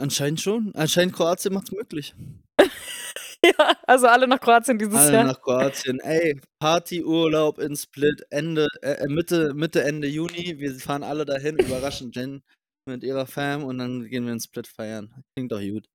[0.00, 0.72] Anscheinend schon.
[0.74, 2.14] Anscheinend Kroatien macht's möglich.
[3.44, 5.24] ja, also alle nach Kroatien dieses Alle Jahr.
[5.24, 5.98] nach Kroatien.
[6.00, 10.58] Ey, Partyurlaub in Split Ende, äh, Mitte, Mitte, Ende Juni.
[10.58, 12.42] Wir fahren alle dahin, überraschen Jen
[12.88, 15.24] mit ihrer Fam und dann gehen wir in Split feiern.
[15.36, 15.86] Klingt doch gut.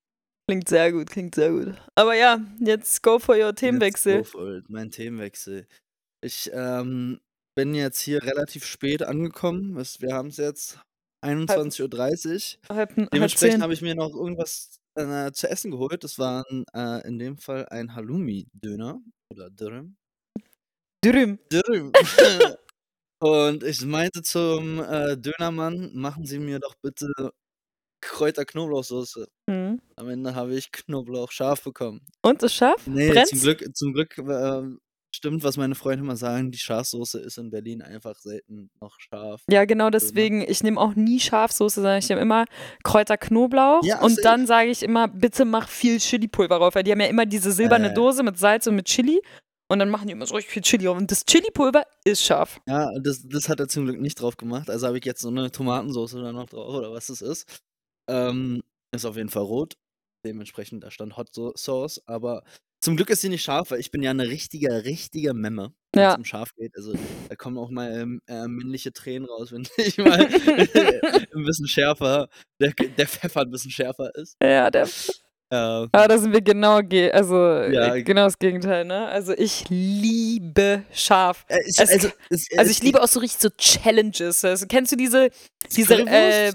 [0.50, 1.74] Klingt sehr gut, klingt sehr gut.
[1.96, 4.18] Aber ja, jetzt go for your Themenwechsel.
[4.18, 4.70] Let's go for it.
[4.70, 5.66] Mein Themenwechsel.
[6.22, 7.22] Ich, ähm,
[7.56, 9.76] bin jetzt hier relativ spät angekommen.
[9.76, 10.80] Wir haben es jetzt
[11.24, 12.76] 21.30 Uhr.
[12.76, 16.04] Halb, Dementsprechend habe ich mir noch irgendwas äh, zu essen geholt.
[16.04, 19.96] Das war äh, in dem Fall ein Halloumi-Döner oder Dürüm.
[21.04, 21.39] Dürüm.
[21.52, 21.92] Dürüm.
[23.20, 27.08] Und ich meinte zum äh, Dönermann, machen Sie mir doch bitte
[28.02, 29.28] Kräuter-Knoblauchsoße.
[29.48, 29.82] Mhm.
[29.96, 32.06] Am Ende habe ich Knoblauch scharf bekommen.
[32.22, 32.86] Und ist scharf?
[32.86, 33.42] Nee, zum Brennt's?
[33.42, 34.63] Glück, zum Glück äh,
[35.23, 39.41] stimmt, was meine Freunde immer sagen, die Schafsoße ist in Berlin einfach selten noch scharf.
[39.49, 40.41] Ja, genau deswegen.
[40.41, 42.43] Ich nehme auch nie Schafsoße, sondern ich nehme immer
[42.83, 43.86] Kräuter Knoblauch.
[43.86, 44.21] Ja, und safe.
[44.21, 47.53] dann sage ich immer, bitte mach viel Chili-Pulver drauf, weil die haben ja immer diese
[47.53, 47.93] silberne Äh.
[47.93, 49.21] Dose mit Salz und mit Chili.
[49.71, 50.97] Und dann machen die immer so richtig viel Chili drauf.
[50.97, 52.59] Und das Chili-Pulver ist scharf.
[52.67, 54.69] Ja, das, das hat er zum Glück nicht drauf gemacht.
[54.69, 57.62] Also habe ich jetzt so eine Tomatensoße da noch drauf oder was das ist.
[58.09, 58.62] Ähm,
[58.93, 59.75] ist auf jeden Fall rot.
[60.25, 62.01] Dementsprechend, da stand Hot Sauce.
[62.07, 62.43] Aber
[62.84, 66.04] zum Glück ist sie nicht scharf, weil ich bin ja eine richtige, richtige Memme, wenn
[66.04, 66.15] es Ja.
[66.15, 66.76] um scharf geht.
[66.76, 66.93] Also
[67.30, 70.19] da kommen auch mal ähm, äh, männliche Tränen raus, wenn ich mal
[71.36, 72.28] ein bisschen schärfer,
[72.60, 74.36] der, der Pfeffer ein bisschen schärfer ist.
[74.43, 74.84] Ja, der,
[75.50, 75.56] Äh,
[75.91, 77.93] ah, da sind wir genau, ge also Ja.
[77.96, 79.08] äh, genau das Gegenteil, ne?
[79.08, 81.46] Also ich liebe scharf.
[81.48, 84.43] äh, ich, Es- also, es, Also es ich liebe auch so richtig so Challenges.
[84.43, 85.30] Also, kennst du diese,
[85.76, 86.54] diese, äh,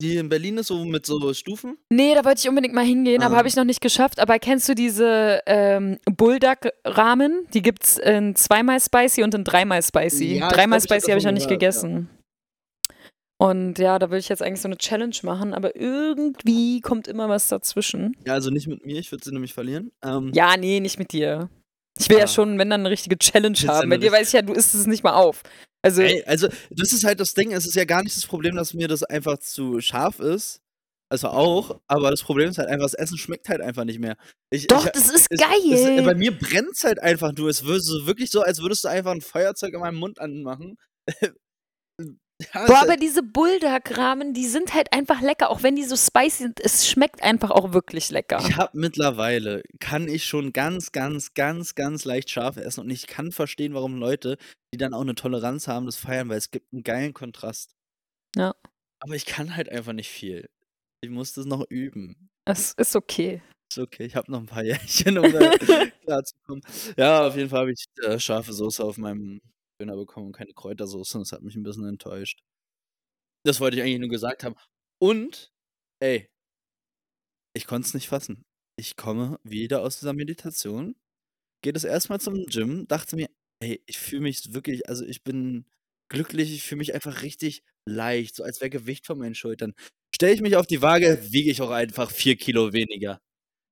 [0.00, 1.76] die in Berlin ist, so mit so Stufen.
[1.90, 3.38] Nee, da wollte ich unbedingt mal hingehen, aber Ah.
[3.38, 4.20] habe ich noch nicht geschafft.
[4.20, 7.46] Aber kennst du diese ähm, Bulldog-Ramen?
[7.52, 10.36] Die gibt's in zweimal spicy und in dreimal spicy.
[10.38, 11.68] Ja, dreimal glaub, spicy habe ich noch nicht gehört, ja.
[11.70, 12.10] gegessen.
[13.40, 17.28] Und ja, da will ich jetzt eigentlich so eine Challenge machen, aber irgendwie kommt immer
[17.28, 18.16] was dazwischen.
[18.26, 19.92] Ja, also nicht mit mir, ich würde sie nämlich verlieren.
[20.04, 21.48] Ähm, Ja, nee, nicht mit dir.
[21.98, 22.28] Ich will ja Ah.
[22.28, 23.88] schon, wenn dann eine richtige Challenge du haben.
[23.90, 25.42] Bei dir weiß ich ja, du isst es nicht mal auf.
[25.82, 27.52] Also, Ey, also, das ist halt das Ding.
[27.52, 30.60] Es ist ja gar nicht das Problem, dass mir das einfach zu scharf ist.
[31.10, 34.16] Also auch, aber das Problem ist halt einfach, das Essen schmeckt halt einfach nicht mehr.
[34.50, 35.72] Ich, doch, ich, das ist es, geil.
[35.72, 37.48] Es, bei mir brennt es halt einfach nur.
[37.48, 40.76] Es wird so wirklich so, als würdest du einfach ein Feuerzeug in meinem Mund anmachen.
[42.40, 46.44] ja, Boah, aber diese Bulldog-Ramen, die sind halt einfach lecker, auch wenn die so spicy
[46.44, 46.60] sind.
[46.60, 48.38] Es schmeckt einfach auch wirklich lecker.
[48.40, 53.08] Ich habe mittlerweile, kann ich schon ganz, ganz, ganz, ganz leicht scharf essen und ich
[53.08, 54.38] kann verstehen, warum Leute,
[54.72, 57.74] die dann auch eine Toleranz haben, das feiern, weil es gibt einen geilen Kontrast.
[58.36, 58.54] Ja.
[59.00, 60.48] Aber ich kann halt einfach nicht viel.
[61.00, 62.30] Ich muss das noch üben.
[62.44, 63.42] Es ist okay.
[63.70, 65.50] Ist okay, ich habe noch ein paar Jährchen, um da
[66.04, 66.62] klarzukommen.
[66.96, 69.40] Ja, auf jeden Fall habe ich äh, scharfe Soße auf meinem
[69.80, 71.18] Döner bekommen und keine Kräutersoße.
[71.18, 72.40] und Das hat mich ein bisschen enttäuscht.
[73.44, 74.56] Das wollte ich eigentlich nur gesagt haben.
[75.00, 75.52] Und,
[76.00, 76.28] ey,
[77.54, 78.44] ich konnte es nicht fassen.
[78.78, 80.96] Ich komme wieder aus dieser Meditation,
[81.62, 83.28] gehe das erstmal zum Gym, dachte mir,
[83.62, 85.66] ey, ich fühle mich wirklich, also ich bin
[86.10, 89.74] glücklich, ich fühle mich einfach richtig leicht, so als wäre Gewicht von meinen Schultern.
[90.14, 93.20] Stelle ich mich auf die Waage, wiege ich auch einfach vier Kilo weniger.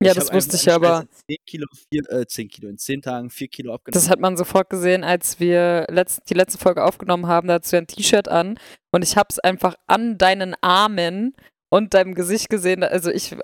[0.01, 1.07] Ja, Ich das wusste ich aber.
[1.11, 3.99] Scheiße 10 Kilo, vier, äh, 10 Kilo, in 10 Tagen 4 Kilo abgenommen.
[3.99, 7.47] Das hat man sofort gesehen, als wir letzt, die letzte Folge aufgenommen haben.
[7.47, 8.59] Da hattest du ein T-Shirt an
[8.91, 11.35] und ich habe es einfach an deinen Armen
[11.69, 12.83] und deinem Gesicht gesehen.
[12.83, 13.35] Also ich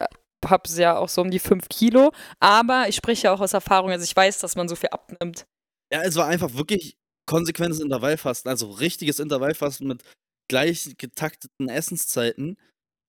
[0.45, 3.53] habe es ja auch so um die 5 Kilo, aber ich spreche ja auch aus
[3.53, 3.89] Erfahrung.
[3.91, 5.45] Also ich weiß, dass man so viel abnimmt.
[5.91, 10.03] ja, es war einfach wirklich konsequentes Intervallfasten, also richtiges Intervallfasten mit
[10.49, 12.57] gleich getakteten Essenszeiten.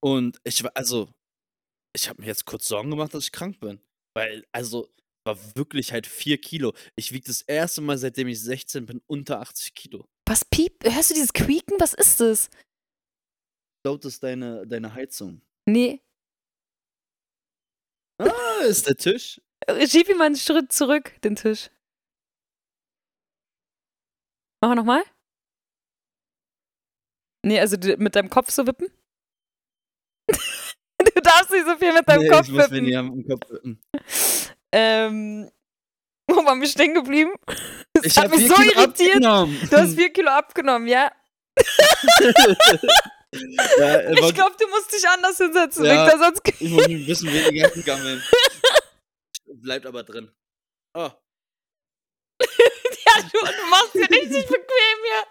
[0.01, 1.09] Und ich war, also,
[1.95, 3.81] ich habe mir jetzt kurz Sorgen gemacht, dass ich krank bin.
[4.15, 4.93] Weil, also,
[5.27, 6.75] war wirklich halt 4 Kilo.
[6.97, 10.07] Ich wiege das erste Mal, seitdem ich 16 bin, unter 80 Kilo.
[10.27, 10.85] Was piep?
[10.85, 11.81] Hörst du dieses Quieken?
[11.81, 12.51] Was ist das?
[13.87, 15.41] Laut ist deine, deine Heizung.
[15.67, 16.03] Nee.
[18.19, 19.41] Ah, ist der Tisch.
[19.87, 21.71] Schieb ihn mal einen Schritt zurück, den Tisch.
[24.63, 25.05] Machen wir nochmal?
[27.45, 28.89] Nee, also mit deinem Kopf so wippen?
[31.17, 32.77] du darfst nicht so viel mit deinem Nee, Kopf ich muss wippen.
[32.77, 33.81] weniger im Kopf wippen.
[34.73, 35.51] Ähm,
[36.29, 37.33] wo waren wir stehen geblieben?
[37.97, 39.15] Das Ich hat hab mich so Kilo irritiert.
[39.17, 39.69] abgenommen.
[39.71, 41.13] Du hast vier Kilo abgenommen, ja?
[43.79, 46.05] ja, Ich glaube, du musst dich anders hinsetzen, Ja.
[46.05, 46.43] Victor, sonst...
[46.61, 48.21] Ich muss ein bisschen weniger hingammeln.
[49.47, 50.29] Bleibt aber drin.
[50.95, 51.09] Oh.
[52.41, 55.23] ja, du, du machst dir richtig bequem hier.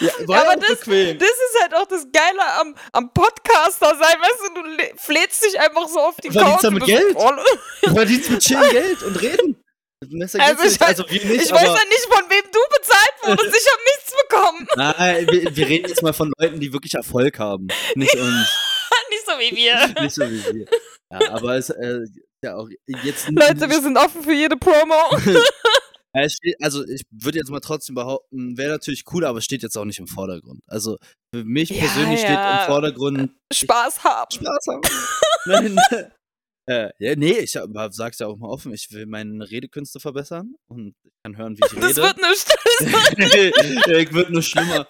[0.00, 0.80] Ja, aber das-.
[0.80, 5.58] Das ist halt auch das Geile am, am Podcaster sein, weißt du, du flätst dich
[5.60, 6.72] einfach so auf die Du verdienst Couch.
[6.72, 7.16] und bist Geld.
[7.82, 9.62] Du verdienst mit chillen Geld und reden.
[10.00, 13.56] Also ich also nicht, Ich weiß ja nicht, von wem du bezahlt wurdest.
[13.56, 14.68] Ich habe nichts bekommen.
[14.76, 17.66] nein, wir, wir reden jetzt mal von Leuten, die wirklich Erfolg haben.
[17.96, 18.48] Nicht uns,
[19.10, 20.02] nicht so wie wir.
[20.02, 20.66] nicht so wie wir.
[21.10, 22.00] Ja, aber es äh,
[22.44, 24.94] ja auch jetzt Leute, wir sind offen für jede Promo.
[26.14, 29.62] Ja, steht, also ich würde jetzt mal trotzdem behaupten, wäre natürlich cool, aber es steht
[29.62, 30.60] jetzt auch nicht im Vordergrund.
[30.66, 30.96] Also
[31.34, 32.62] für mich Ja, persönlich steht ja.
[32.62, 34.30] im Vordergrund Spaß haben.
[34.32, 34.80] Spaß haben.
[35.46, 35.78] Nein,
[36.68, 37.52] Äh, ja, nee, ich
[37.90, 40.94] sag's ja auch mal offen, ich will meine Redekünste verbessern und
[41.24, 42.02] kann hören, wie ich Das rede.
[42.02, 43.98] wird nicht.
[44.00, 44.86] ich wird nur schlimmer.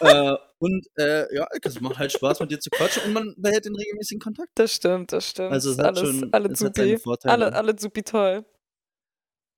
[0.00, 3.64] Äh, und äh, ja, es macht halt Spaß, mit dir zu quatschen und man behält
[3.64, 4.50] den regelmäßigen Kontakt.
[4.56, 5.52] Das stimmt, das stimmt.
[5.52, 6.98] Also es hat alles, schon, alle es supi.
[6.98, 7.32] Vorteile.
[7.46, 8.44] Alle, alle supi toll.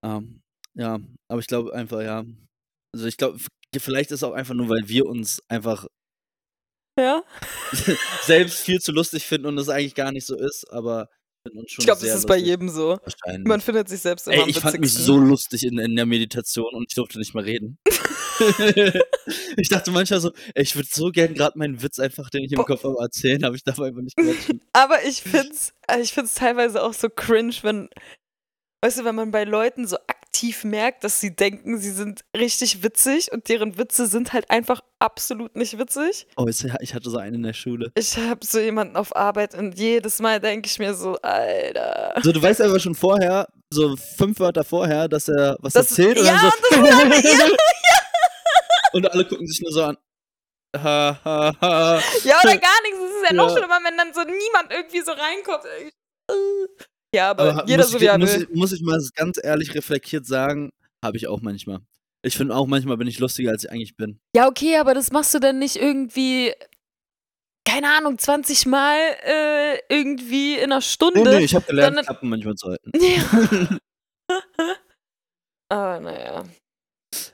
[0.04, 0.43] Ähm,
[0.76, 2.24] ja, aber ich glaube einfach, ja.
[2.94, 3.38] Also ich glaube,
[3.76, 5.86] vielleicht ist es auch einfach nur, weil wir uns einfach
[6.98, 7.22] Ja?
[8.22, 11.08] selbst viel zu lustig finden und es eigentlich gar nicht so ist, aber
[11.66, 12.46] Ich glaube, das ist bei lustig.
[12.48, 12.98] jedem so.
[13.44, 16.72] Man findet sich selbst immer Ey, ich fand mich so lustig in, in der Meditation
[16.72, 17.78] und ich durfte nicht mehr reden.
[19.56, 22.52] ich dachte manchmal so, ey, ich würde so gern gerade meinen Witz einfach, den ich
[22.52, 22.66] im Boah.
[22.66, 24.60] Kopf habe, erzählen, aber ich darf einfach nicht quatschen.
[24.72, 27.88] Aber ich find's, äh, ich find's teilweise auch so cringe, wenn,
[28.82, 29.96] weißt du, wenn man bei Leuten so
[30.34, 34.80] aktiv merkt, dass sie denken, sie sind richtig witzig und deren Witze sind halt einfach
[34.98, 36.26] absolut nicht witzig.
[36.36, 37.92] Oh, ich hatte so einen in der Schule.
[37.96, 42.14] Ich habe so jemanden auf Arbeit und jedes Mal denke ich mir so, Alter.
[42.22, 46.18] So, du weißt aber schon vorher, so fünf Wörter vorher, dass er was Das- erzählt
[46.18, 46.78] und ja, dann so.
[47.02, 47.56] und das ist halt-
[48.94, 49.96] und alle gucken sich nur so an.
[50.76, 52.00] Ha, ha, ha.
[52.24, 52.98] Ja, oder gar nichts.
[52.98, 53.56] Es ist ja noch Ja.
[53.56, 55.62] schlimmer, wenn dann so niemand irgendwie so reinkommt.
[57.14, 58.42] Ja, aber, Aber jeder muss, so ich, wie er muss, will.
[58.50, 60.70] ich, muss ich mal ganz ehrlich reflektiert sagen,
[61.02, 61.78] habe ich auch manchmal.
[62.22, 64.18] Ich finde auch manchmal bin ich lustiger, als ich eigentlich bin.
[64.34, 66.52] Ja, okay, aber das machst du dann nicht irgendwie,
[67.68, 71.22] keine Ahnung, 20 Mal äh, irgendwie in einer Stunde.
[71.22, 72.90] Nee, nee, ich habe gelernt, sondern- Klappen manchmal zu halten.
[72.98, 73.78] Ja.
[75.68, 76.44] aber naja.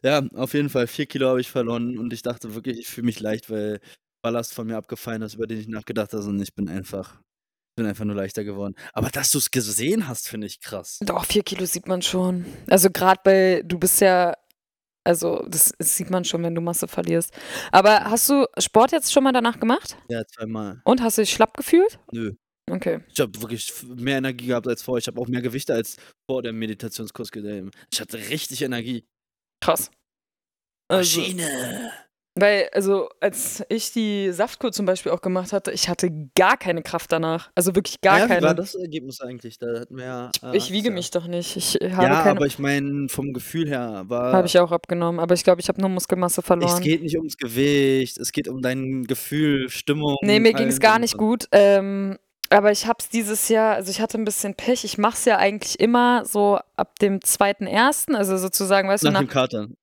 [0.03, 0.87] Ja, auf jeden Fall.
[0.87, 3.81] Vier Kilo habe ich verloren und ich dachte wirklich, ich fühle mich leicht, weil
[4.23, 7.21] Ballast von mir abgefallen ist, über den ich nachgedacht habe und ich bin einfach,
[7.81, 8.75] bin einfach nur leichter geworden.
[8.93, 10.99] Aber dass du es gesehen hast, finde ich krass.
[11.01, 12.45] Doch, vier Kilo sieht man schon.
[12.69, 14.35] Also gerade bei, du bist ja,
[15.03, 17.33] also das, das sieht man schon, wenn du Masse verlierst.
[17.73, 19.97] Aber hast du Sport jetzt schon mal danach gemacht?
[20.11, 20.83] Ja, zweimal.
[20.85, 21.99] Und hast du dich schlapp gefühlt?
[22.13, 22.35] Nö.
[22.71, 23.01] Okay.
[23.13, 25.01] Ich habe wirklich mehr Energie gehabt als vorher.
[25.01, 25.97] Ich habe auch mehr Gewichte als
[26.31, 27.71] vor dem Meditationskurs gegeben.
[27.91, 29.07] Ich hatte richtig Energie.
[29.63, 29.91] Krass.
[30.89, 31.93] Also, Maschine.
[32.37, 36.83] Weil, also, als ich die Saftkur zum Beispiel auch gemacht hatte, ich hatte gar keine
[36.83, 37.51] Kraft danach.
[37.55, 38.55] Also wirklich gar ja, Wie war keine.
[38.55, 39.59] das Ergebnis eigentlich?
[39.59, 40.31] Da hatten wir ja.
[40.45, 40.95] äh, Ich wiege ja.
[40.95, 41.57] mich doch nicht.
[41.57, 42.31] Ich habe Ja, keine.
[42.31, 44.33] aber ich meine, vom Gefühl her war.
[44.33, 45.19] Habe ich auch abgenommen.
[45.21, 46.81] Aber ich glaube, ich habe nur Muskelmasse Es verloren.
[46.83, 50.17] geht nicht ums Gewicht, es geht um dein Gefühl, Stimmung.
[50.23, 51.47] Nee, mir ging es gar nicht gut.
[51.53, 52.17] Ähm,
[52.49, 54.85] aber ich habe es dieses Jahr, also ich hatte ein bisschen Pech.
[54.85, 59.19] Ich mache es ja eigentlich immer so ab dem 2.1., also sozusagen, weißt Nach du,
[59.19, 59.77] dem nach, Katern.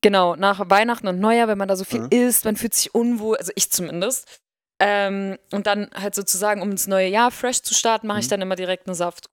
[0.00, 2.26] Genau, nach Weihnachten und Neujahr, wenn man da so viel Ja.
[2.26, 4.40] isst, man fühlt sich unwohl, also ich zumindest.
[4.80, 8.30] Ähm, und dann halt sozusagen, um ins neue Jahr fresh zu starten, mache ich Mhm.
[8.30, 9.26] dann immer direkt eine Saft.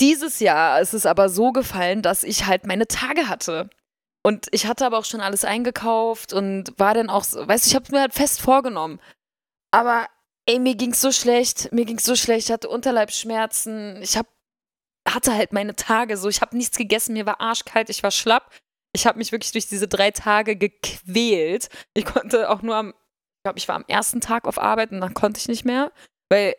[0.00, 3.68] Dieses Jahr ist es aber so gefallen, dass ich halt meine Tage hatte.
[4.22, 7.68] Und ich hatte aber auch schon alles eingekauft und war dann auch so, weißt du,
[7.70, 9.00] ich habe mir halt fest vorgenommen.
[9.72, 10.06] Aber
[10.46, 14.26] ey, mir ging's so schlecht, mir ging's so schlecht, ich hatte Unterleibsschmerzen, ich hab,
[15.08, 18.50] hatte halt meine Tage so, ich habe nichts gegessen, mir war arschkalt, ich war schlapp.
[18.92, 21.68] Ich habe mich wirklich durch diese drei Tage gequält.
[21.94, 25.00] Ich konnte auch nur am, ich glaube, ich war am ersten Tag auf Arbeit und
[25.00, 25.92] dann konnte ich nicht mehr,
[26.28, 26.54] weil,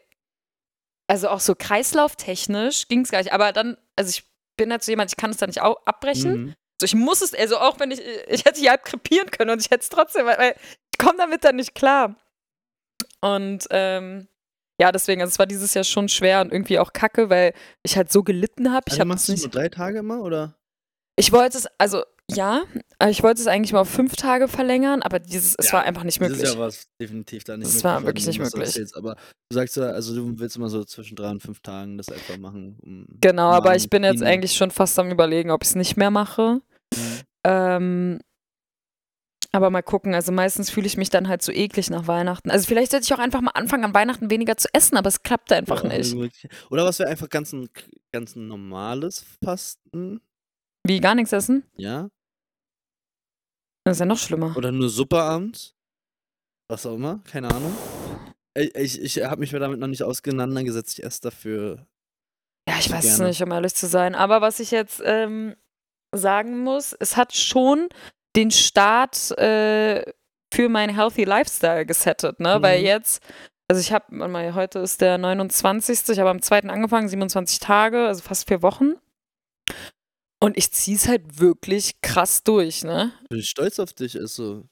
[1.08, 3.34] also auch so kreislauftechnisch ging es gar nicht.
[3.34, 4.24] Aber dann, also ich
[4.58, 6.32] bin halt so jemand, ich kann es da nicht abbrechen.
[6.32, 6.54] Mhm.
[6.80, 9.62] So, ich muss es, also auch wenn ich, ich hätte hier halb krepieren können und
[9.62, 10.56] ich hätte es trotzdem, weil, weil
[10.92, 12.16] ich komme damit dann nicht klar.
[13.20, 14.28] Und ähm,
[14.80, 17.98] ja, deswegen, also es war dieses Jahr schon schwer und irgendwie auch kacke, weil ich
[17.98, 18.86] halt so gelitten habe.
[18.90, 19.44] Also habe machst es du nicht.
[19.44, 20.56] nur drei Tage immer oder?
[21.16, 22.04] Ich wollte es, also
[22.36, 22.64] ja,
[23.00, 25.84] aber ich wollte es eigentlich mal auf fünf Tage verlängern, aber dieses, es Ja, war
[25.84, 26.40] einfach nicht möglich.
[26.40, 27.84] Dieses Jahr war es definitiv da nicht Das möglich.
[27.84, 28.62] war von wirklich nicht möglich.
[28.68, 28.96] erzählst.
[28.96, 29.16] Aber
[29.50, 32.38] du sagst ja, also du willst immer so zwischen drei und fünf Tagen das einfach
[32.38, 32.78] machen.
[32.82, 35.98] Um Genau, aber ich bin jetzt eigentlich schon fast am überlegen, ob ich es nicht
[35.98, 36.62] mehr mache.
[36.96, 37.20] Mhm.
[37.44, 38.20] Ähm,
[39.54, 42.50] aber mal gucken, also meistens fühle ich mich dann halt so eklig nach Weihnachten.
[42.52, 45.24] Also vielleicht sollte ich auch einfach mal anfangen, an Weihnachten weniger zu essen, aber es
[45.24, 46.16] klappt einfach Ja, nicht.
[46.70, 47.68] Oder was wäre einfach ganz ein,
[48.14, 50.22] ganz ein normales Fasten?
[50.88, 51.64] Wie, gar nichts essen?
[51.76, 52.10] Ja?
[53.84, 54.56] Das ist ja noch schlimmer.
[54.56, 55.74] Oder nur Suppe abends?
[56.70, 57.76] Was auch immer, keine Ahnung.
[58.54, 61.00] Ich, ich, ich habe mich damit noch nicht auseinandergesetzt.
[61.00, 61.88] Ich esse dafür.
[62.68, 64.14] Ja, ich weiß es nicht, um ehrlich zu sein.
[64.14, 65.56] Aber was ich jetzt ähm,
[66.14, 67.90] sagen muss, es hat schon
[68.36, 70.04] den Start äh,
[70.54, 72.62] für meinen Healthy Lifestyle gesettet, ne?
[72.62, 72.86] Weil Mhm.
[72.86, 73.24] jetzt,
[73.70, 76.10] also ich habe, mal, heute ist der 29.
[76.10, 76.64] Ich habe am 2.
[76.70, 78.94] angefangen, 27 Tage, also fast vier Wochen.
[80.44, 83.14] Und ich ziehe es halt wirklich krass durch, ne?
[83.30, 84.68] Bin ich stolz auf dich, ist so.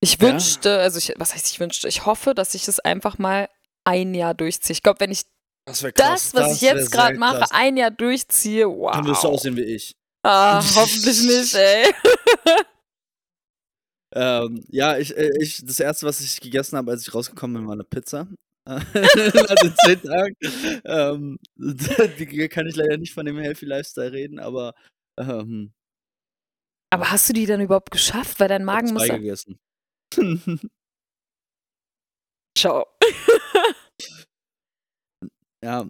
[0.00, 0.20] Ich Ja.
[0.20, 3.48] wünschte, also ich, was heißt ich wünschte, ich hoffe, dass ich es einfach mal
[3.84, 4.72] ein Jahr durchziehe.
[4.72, 5.24] Ich glaube, wenn ich
[5.66, 8.92] Das wäre das, was ich jetzt gerade mache, ein Jahr durchziehe, wow.
[8.92, 9.92] Dann wirst du aussehen wie ich.
[10.22, 11.92] Ah, hoffentlich nicht, ey.
[14.14, 17.66] Ähm, ja, ich, äh, ich, das erste, was ich gegessen habe, als ich rausgekommen bin,
[17.66, 18.26] war eine Pizza.
[18.94, 20.36] den zehn Tagen.
[20.84, 24.74] Ähm, die kann ich leider nicht von dem Healthy Lifestyle reden, aber
[25.18, 25.72] ähm,
[26.90, 28.40] Aber hast du die dann überhaupt geschafft?
[28.40, 29.58] Weil dein ich Magen muss gegessen.
[32.56, 32.86] Ciao.
[35.64, 35.88] ja.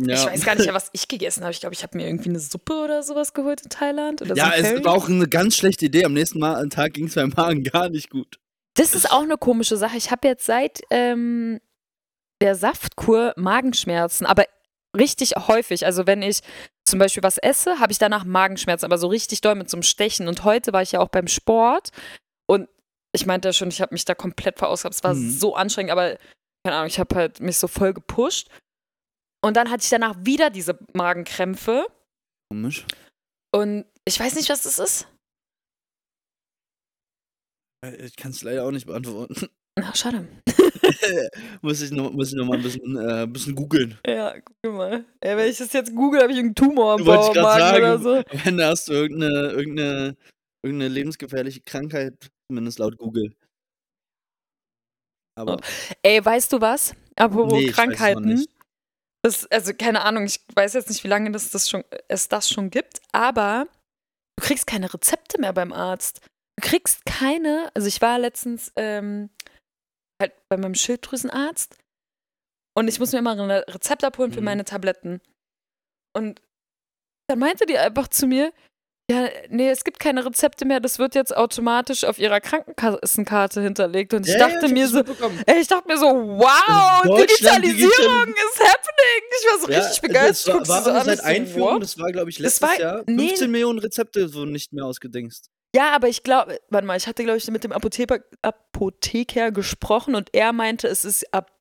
[0.00, 0.26] Ich Ja.
[0.26, 1.52] weiß gar nicht was ich gegessen habe.
[1.52, 4.22] Ich glaube, ich habe mir irgendwie eine Suppe oder sowas geholt in Thailand.
[4.22, 6.04] Oder so Ja, ein es war auch eine ganz schlechte Idee.
[6.04, 8.38] Am nächsten Mal, Tag ging es meinem Magen gar nicht gut.
[8.74, 9.96] Das ist auch eine komische Sache.
[9.96, 11.58] Ich habe jetzt seit ähm,
[12.42, 14.44] der Saftkur Magenschmerzen, aber
[14.96, 15.84] richtig häufig.
[15.86, 16.40] Also wenn ich
[16.88, 19.82] zum Beispiel was esse, habe ich danach Magenschmerzen, aber so richtig doll mit so einem
[19.82, 20.28] Stechen.
[20.28, 21.90] Und heute war ich ja auch beim Sport
[22.48, 22.68] und
[23.14, 24.94] ich meinte ja schon, ich habe mich da komplett verausgabt.
[24.94, 25.30] Es war Mhm.
[25.30, 26.16] so anstrengend, aber
[26.64, 28.48] keine Ahnung, ich habe halt mich so voll gepusht.
[29.44, 31.86] Und dann hatte ich danach wieder diese Magenkrämpfe
[32.50, 32.86] Komisch.
[33.54, 35.06] und ich weiß nicht, was das ist.
[37.84, 39.48] Äh, Ich kann es leider auch nicht beantworten.
[39.80, 40.26] Na, schade.
[41.62, 43.98] muss, ich noch, muss ich noch mal ein bisschen, äh, ein bisschen googeln.
[44.06, 45.04] Ja, guck mal.
[45.20, 47.76] Ey, wenn ich das jetzt google, habe ich irgendeinen Tumor am sagen.
[47.78, 48.16] oder so.
[48.16, 50.16] Am Ende hast du irgendeine, irgendeine,
[50.62, 53.34] irgendeine lebensgefährliche Krankheit, zumindest laut Google.
[55.38, 55.60] Aber
[56.02, 56.94] Ey, weißt du was?
[57.16, 58.44] Apropos nee, Krankheiten.
[59.22, 62.48] Das, also keine Ahnung, ich weiß jetzt nicht, wie lange das, das schon, es das
[62.48, 63.66] schon gibt, aber
[64.36, 66.20] du kriegst keine Rezepte mehr beim Arzt.
[66.56, 69.30] Du kriegst keine, also ich war letztens ähm,
[70.20, 71.76] halt bei meinem Schilddrüsenarzt
[72.76, 74.44] und ich muss mir immer ein Rezept abholen für Mhm.
[74.46, 75.20] meine Tabletten.
[76.16, 76.40] Und
[77.28, 78.52] dann meinte die einfach zu mir,
[79.10, 84.12] ja, nee, es gibt keine Rezepte mehr, das wird jetzt automatisch auf ihrer Krankenkassenkarte hinterlegt.
[84.12, 85.42] Und ich Ja, ja, dachte ich hab mir das so.
[85.46, 89.22] Ey, ich dachte mir so, wow, Digitalisierung ist happening.
[89.40, 90.48] Ich war so richtig das begeistert.
[90.54, 91.82] war, Guckst war du so seit ich so, Einführung, what?
[91.82, 93.28] das war, glaube ich, Das letztes war- Jahr, nee.
[93.28, 95.48] 15 Millionen Rezepte wurden nicht mehr ausgedingst.
[95.74, 100.14] Ja, aber ich glaube, warte mal, ich hatte, glaube ich, mit dem Apotheker, Apotheker gesprochen
[100.14, 101.52] und er meinte, es ist ab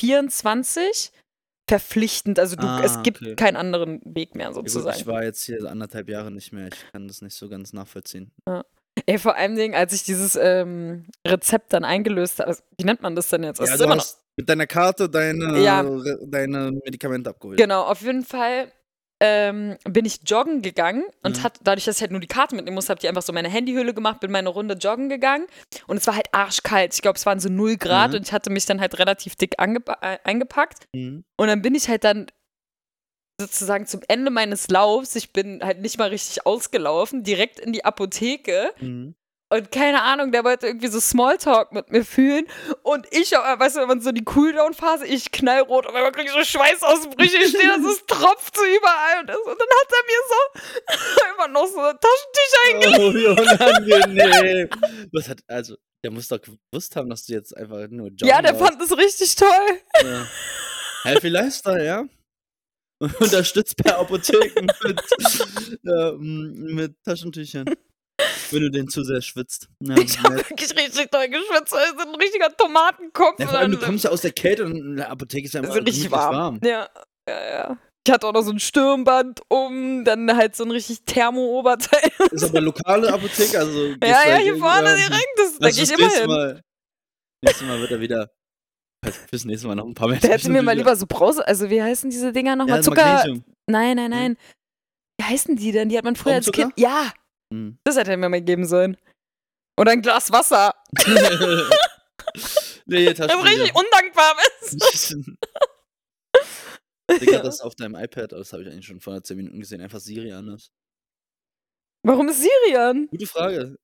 [0.00, 1.12] 24
[1.68, 2.38] verpflichtend.
[2.38, 3.36] Also du, Ah, es gibt okay.
[3.36, 4.98] keinen anderen Weg mehr Ja, sozusagen.
[4.98, 6.68] ich war jetzt hier anderthalb Jahre nicht mehr.
[6.68, 8.32] Ich kann das nicht so ganz nachvollziehen.
[9.06, 13.00] Ey, vor allem, Dingen, als ich dieses ähm, Rezept dann eingelöst habe, also, wie nennt
[13.02, 13.58] man das denn jetzt?
[13.58, 15.82] Das Ja, ist du hast mit deiner Karte deine, Ja.
[16.26, 17.58] Deine Medikamente abgeholt.
[17.58, 18.70] Genau, auf jeden Fall
[19.24, 21.42] ähm, bin ich joggen gegangen und Mhm.
[21.44, 23.48] hat, dadurch, dass ich halt nur die Karte mitnehmen musste, habe ich einfach so meine
[23.48, 25.46] Handyhülle gemacht, bin meine Runde joggen gegangen
[25.86, 26.92] und es war halt arschkalt.
[26.92, 28.16] Ich glaube, es waren so 0 Grad Mhm.
[28.16, 31.22] und ich hatte mich dann halt relativ dick äh, eingepackt Mhm.
[31.36, 32.26] und dann bin ich halt dann
[33.40, 37.84] sozusagen zum Ende meines Laufs, ich bin halt nicht mal richtig ausgelaufen, direkt in die
[37.84, 39.14] Apotheke Mhm.
[39.52, 42.46] Und keine Ahnung, der wollte irgendwie so Smalltalk mit mir fühlen.
[42.82, 46.28] Und ich, äh, weißt du, wenn man so die Cooldown-Phase, ich knallrot, und dann kriege
[46.28, 49.20] ich so Schweißausbrüche, ich stehe da, so, es tropft so überall.
[49.20, 50.36] Und, das, und dann hat er mir so
[51.28, 54.68] einfach noch so Taschentücher Oh, wie.
[55.12, 58.40] Was hat, also, der muss doch gewusst haben, dass du jetzt einfach nur joggen Ja,
[58.40, 58.72] der warst.
[58.72, 59.48] fand es richtig toll.
[60.02, 60.26] Ja.
[61.02, 62.04] Healthy Lifestyle, ja.
[63.20, 65.00] Unterstützt per Apotheken mit,
[65.84, 67.66] ähm, mit Taschentüchern.
[68.52, 69.68] Wenn du den zu sehr schwitzt.
[69.80, 70.50] Ja, Ich habe nett.
[70.50, 73.38] wirklich richtig toll geschwitzt, weil es ein richtiger Tomatenkopf.
[73.40, 75.60] ja, vor allem, du kommst ja aus der Kälte und in der Apotheke ist ja
[75.60, 76.60] ist immer richtig gemütlich warm.
[76.64, 76.88] Ja,
[77.28, 77.78] ja, ja.
[78.06, 82.10] Ich hatte auch noch so ein Stirnband um, dann halt so ein richtig Thermo-Oberteil.
[82.32, 83.86] Ist aber lokale Apotheke, also.
[83.86, 85.28] Ja, ja, halt hier vorne direkt.
[85.36, 86.28] Das, da gehe ich immer nächstes hin.
[86.28, 86.60] Mal,
[87.44, 88.30] nächstes Mal wird er wieder.
[89.04, 90.18] Also fürs nächste Mal noch ein paar mehr.
[90.18, 92.78] Der hätte mir mal lieber so Brause, also wie heißen diese Dinger nochmal?
[92.78, 93.04] Ja, Zucker.
[93.04, 93.44] Magnesium.
[93.68, 94.36] Nein, nein, nein.
[95.20, 95.88] Wie heißen die denn?
[95.88, 96.50] Die hat man früher als?
[96.50, 96.72] Kind.
[96.76, 97.12] Ja,
[97.52, 97.78] Hm.
[97.84, 98.96] das hätte er mir mal geben sollen.
[99.78, 100.74] Oder ein Glas Wasser.
[102.86, 105.16] nee, Das richtig undankbar ist.
[107.20, 110.00] Digga, das auf deinem iPad, das habe ich eigentlich schon vor 10 Minuten gesehen, einfach
[110.00, 110.72] Siri anders.
[112.04, 113.06] Warum ist Sirian?
[113.08, 113.76] Gute Frage.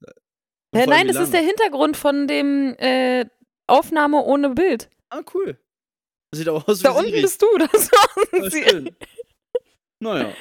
[0.75, 1.41] Ja, nein, das ist der?
[1.43, 3.27] Hintergrund von dem äh,
[3.67, 4.89] Aufnahme ohne Bild.
[5.11, 5.59] Ah, cool.
[6.31, 7.23] Das sieht auch aus Da wie unten Siri.
[7.23, 7.47] bist du.
[7.59, 8.71] Das war Ja, ein Siri.
[8.71, 8.97] schön.
[10.01, 10.35] Naja,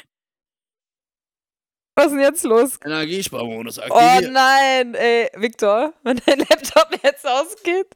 [1.97, 2.77] Was ist denn jetzt los?
[2.86, 4.31] Energiesparmodus Oh aktiviert.
[4.31, 7.88] nein, ey, Victor, wenn dein Laptop jetzt ausgeht.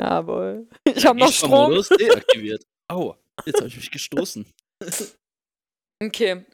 [0.00, 0.66] Jawohl.
[0.84, 1.72] Ich habe noch Strom.
[1.72, 2.64] Energiesparmodus deaktiviert.
[2.90, 4.46] Au, jetzt habe ich mich gestoßen.
[6.04, 6.44] Okay,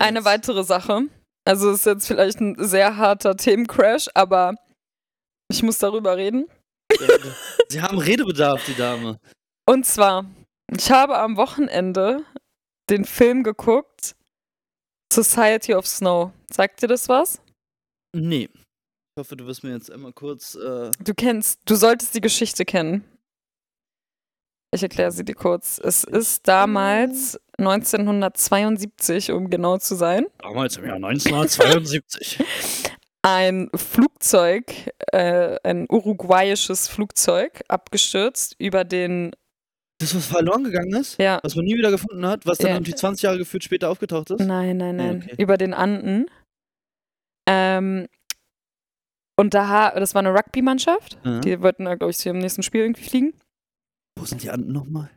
[0.00, 1.02] eine weitere Sache.
[1.46, 4.56] Also ist jetzt vielleicht ein sehr harter Themencrash, aber
[5.48, 6.48] ich muss darüber reden.
[7.68, 9.20] Sie haben Redebedarf, die Dame.
[9.68, 10.24] Und zwar,
[10.76, 12.24] ich habe am Wochenende
[12.90, 14.16] den Film geguckt,
[15.12, 16.32] Society of Snow.
[16.52, 17.40] Sagt dir das was?
[18.14, 18.48] Nee.
[18.52, 20.54] Ich hoffe, du wirst mir jetzt einmal kurz.
[20.54, 23.04] Äh, Du kennst, du solltest die Geschichte kennen.
[24.72, 25.80] Ich erkläre sie dir kurz.
[25.82, 30.26] Es ist damals 1972, um genau zu sein.
[30.38, 32.38] damals im Jahr 1972.
[33.22, 34.72] ein Flugzeug,
[35.12, 39.32] äh, ein uruguayisches Flugzeug abgestürzt über den.
[40.00, 41.18] Das, was verloren gegangen ist?
[41.20, 41.40] Ja.
[41.42, 42.46] Was man nie wieder gefunden hat?
[42.46, 42.74] Was dann Ja.
[42.76, 44.40] irgendwie 20 Jahre gefühlt später aufgetaucht ist?
[44.40, 45.22] Nein, nein, nein.
[45.22, 45.34] okay.
[45.42, 46.26] Über den Anden.
[47.48, 48.06] Ähm,
[49.38, 51.18] und da, das war eine Rugby-Mannschaft.
[51.24, 51.40] Ja.
[51.40, 53.34] Die wollten da, glaube ich, zu ihrem nächsten Spiel irgendwie fliegen.
[54.18, 55.10] Wo sind die Anden nochmal?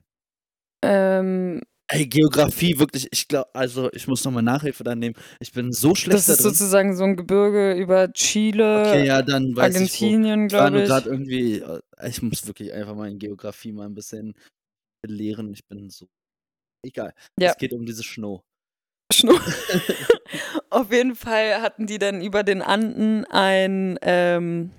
[0.84, 5.16] Ähm, Ey, Geografie, wirklich, ich glaube, also ich muss nochmal Nachhilfe dann nehmen.
[5.40, 6.52] Ich bin so schlecht das da ist drin.
[6.54, 9.82] sozusagen so ein Gebirge über Chile, Okay, ja, dann weiß ich.
[10.02, 10.90] Argentinien, Ich war nur glaube ich.
[10.90, 14.34] gerade irgendwie, äh, ich muss wirklich einfach mal in Geografie mal ein bisschen
[15.08, 15.52] belehren.
[15.54, 16.08] Ich bin so.
[16.86, 17.14] Egal.
[17.40, 17.52] Ja.
[17.52, 18.44] Es geht um diese Schnur.
[19.12, 19.40] Schnur.
[20.70, 24.72] Auf jeden Fall hatten die dann über den Anden ein ähm,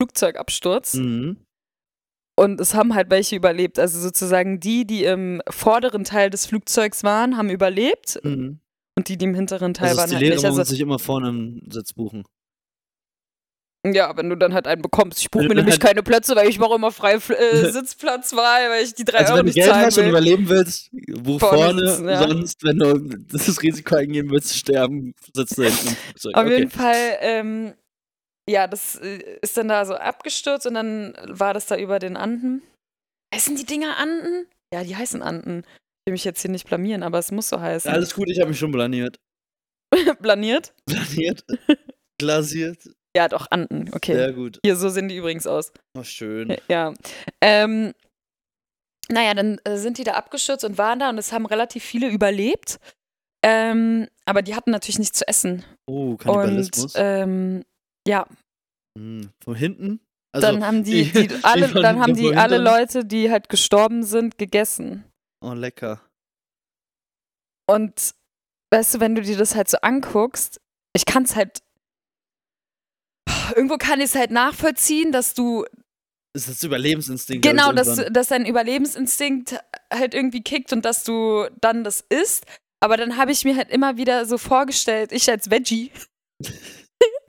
[0.00, 1.36] Flugzeugabsturz Mhm.
[2.38, 3.78] und es haben halt welche überlebt.
[3.78, 8.58] Also sozusagen die, die im vorderen Teil des Flugzeugs waren, haben überlebt Mhm.
[8.98, 10.44] und die, die im hinteren Teil Also waren, die halt Lehre, nicht.
[10.44, 12.24] Also, sich immer vorne im Sitz buchen.
[13.86, 15.18] Ja, wenn du dann halt einen bekommst.
[15.20, 17.70] Ich buche Wenn mir du nämlich halt- keine Plätze, weil ich mache immer freie äh,
[17.70, 20.10] Sitzplatzwahl, weil ich die drei Also Euro wenn du nicht Geld zahlen hast und will.
[20.10, 22.28] überleben willst, buch Vorne vorne, ja.
[22.28, 22.98] sonst, wenn du
[23.30, 26.34] das Risiko eingehen willst, sterben, sitzt du hinten Flugzeug.
[26.34, 26.58] Auf okay.
[26.58, 27.74] jeden Fall, ähm,
[28.48, 32.16] ja, das äh, ist dann da so abgestürzt und dann war das da über den
[32.16, 32.62] Anden.
[33.34, 34.46] Heißen die Dinger Anden?
[34.72, 35.58] Ja, die heißen Anden.
[35.60, 37.90] Ich will mich jetzt hier nicht blamieren, aber es muss so heißen.
[37.90, 39.18] Alles gut, ich habe mich schon blaniert.
[40.20, 40.72] Blaniert?
[40.86, 41.44] Blaniert?
[42.20, 42.78] Glasiert?
[43.16, 43.90] Ja, doch, Anden.
[43.94, 44.14] Okay.
[44.14, 44.58] Sehr gut.
[44.64, 45.72] Hier, so sehen die übrigens aus.
[45.96, 46.56] Oh, schön.
[46.68, 46.92] Ja.
[47.40, 47.92] Ähm,
[49.08, 52.08] naja, dann äh, sind die da abgestürzt und waren da und es haben relativ viele
[52.08, 52.78] überlebt.
[53.44, 55.64] Ähm, aber die hatten natürlich nichts zu essen.
[55.86, 56.94] Oh, Kannibalismus.
[56.94, 57.64] Und ähm,
[58.08, 58.26] ja,
[58.98, 60.00] Hm, Von hinten?
[60.32, 64.02] Also, dann haben die, die- alle, die dann haben die alle Leute, die halt gestorben
[64.02, 65.04] sind, gegessen.
[65.44, 66.00] oh, lecker.
[67.70, 68.14] Und
[68.72, 70.60] weißt du, wenn du dir das halt so anguckst,
[70.96, 71.58] ich kann es halt.
[73.54, 75.64] Irgendwo kann ich es halt nachvollziehen, dass du
[76.32, 77.44] Das ist das Überlebensinstinkt.
[77.46, 78.12] genau, dass, irgendwann.
[78.12, 79.58] dass dein Überlebensinstinkt
[79.92, 82.44] halt irgendwie kickt und dass du dann das isst.
[82.80, 85.90] Aber dann habe ich mir halt immer wieder so vorgestellt, ich als Veggie.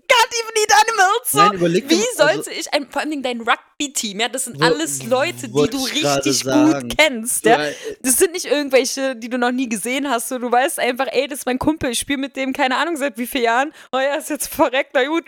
[0.08, 1.32] Can't even eat animals.
[1.32, 1.38] So.
[1.39, 4.60] Nein, überleg Wie mal, also- sollte ich, ein, vor allem dein Rugby-Team, ja, das sind
[4.60, 6.82] Wo- alles Leute, die du richtig sagen.
[6.89, 7.43] gut kennst.
[7.46, 7.64] Ja?
[7.66, 10.30] äh, Das sind nicht irgendwelche, die du noch nie gesehen hast.
[10.30, 12.98] So, du weißt einfach, ey, das ist mein Kumpel, ich spiele mit dem, keine Ahnung,
[12.98, 13.74] seit wie vielen Jahren.
[13.91, 15.26] Oh ja, ist jetzt verreckt, na gut,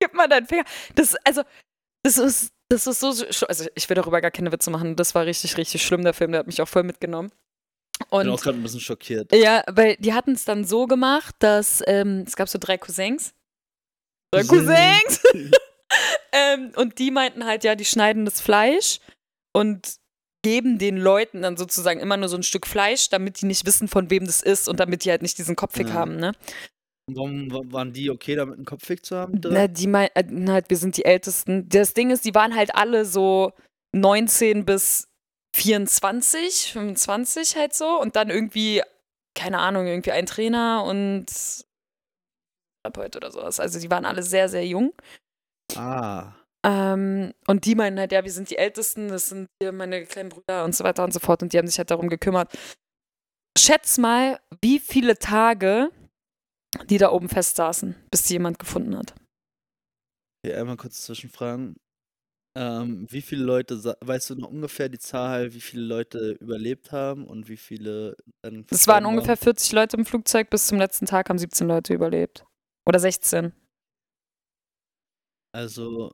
[0.00, 0.64] gib mal deinen Finger.
[0.94, 1.42] Das, also,
[2.02, 3.08] das ist, das ist so,
[3.46, 4.96] also ich will darüber gar keine Witze machen.
[4.96, 7.30] Das war richtig, richtig schlimm, der Film, der hat mich auch voll mitgenommen.
[8.02, 9.34] Ich bin auch Und gerade ein bisschen schockiert.
[9.34, 13.34] ja, weil die hatten es dann so gemacht, dass ähm, es gab so drei Cousins.
[14.32, 15.20] Drei Cousins.
[15.22, 15.52] Cousins!
[16.32, 19.00] ähm, und die meinten halt, ja, die schneiden das Fleisch
[19.52, 19.96] und
[20.42, 23.88] geben den Leuten dann sozusagen immer nur so ein Stück Fleisch, damit die nicht wissen,
[23.88, 25.94] von wem das ist und damit die halt nicht diesen Kopfweg Ja.
[25.94, 26.32] haben, ne?
[27.16, 29.40] Warum wa- waren die okay, damit einen Kopfweg zu haben?
[29.44, 31.68] Na, die meinten halt, wir sind die Ältesten.
[31.68, 33.52] Das Ding ist, die waren halt alle so
[33.94, 35.08] 19 bis
[35.56, 38.82] 24, 25 halt so und dann irgendwie,
[39.36, 41.26] keine Ahnung, irgendwie ein Trainer und
[42.84, 43.60] Therapeut oder sowas.
[43.60, 44.94] Also die waren alle sehr, sehr jung.
[45.76, 46.32] Ah.
[46.64, 50.28] Ähm, und die meinen halt, ja, wir sind die Ältesten, das sind hier meine kleinen
[50.28, 51.42] Brüder und so weiter und so fort.
[51.42, 52.52] Und die haben sich halt darum gekümmert.
[53.58, 55.90] Schätz mal, wie viele Tage
[56.88, 59.14] die da oben festsaßen, bis die jemand gefunden hat.
[60.44, 61.76] Okay, einmal kurz zwischenfragen.
[62.56, 67.26] Ähm, wie viele Leute, weißt du noch ungefähr die Zahl, wie viele Leute überlebt haben
[67.26, 71.28] und wie viele dann Es waren ungefähr 40 Leute im Flugzeug, bis zum letzten Tag
[71.28, 72.44] haben 17 Leute überlebt.
[72.88, 73.52] Oder 16.
[75.52, 76.10] Also,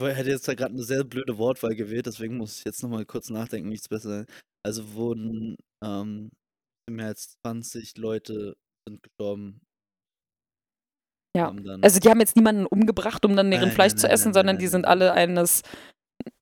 [0.00, 3.06] ich hätte jetzt da gerade eine sehr blöde Wortwahl gewählt, deswegen muss ich jetzt nochmal
[3.06, 4.26] kurz nachdenken, wie ich es besser.
[4.62, 6.30] Also wurden ähm,
[6.90, 8.56] mehr als 20 Leute
[8.88, 9.60] sind gestorben.
[11.36, 11.54] Ja.
[11.82, 14.32] Also die haben jetzt niemanden umgebracht, um dann deren Nein, Fleisch nein, zu nein, essen,
[14.32, 15.62] sondern die sind alle eines,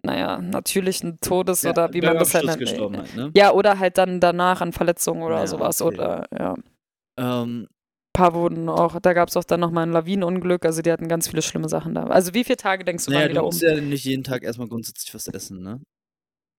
[0.05, 2.69] naja, natürlichen Todes Ja, oder wie man das halt nennt.
[2.79, 3.33] halt, ne?
[3.35, 5.83] Ja, oder halt dann danach an Verletzungen oder Ja, sowas.
[5.83, 5.95] okay.
[5.95, 6.55] Oder ja.
[7.17, 7.69] Ein Ähm,
[8.13, 11.29] paar wurden auch, da gab es auch dann nochmal ein Lawinenunglück, also die hatten ganz
[11.29, 12.05] viele schlimme Sachen da.
[12.05, 13.75] Also wie viele Tage denkst du, naja, waren die du da musst oben?
[13.77, 15.81] ja nicht jeden Tag erstmal grundsätzlich was essen, ne?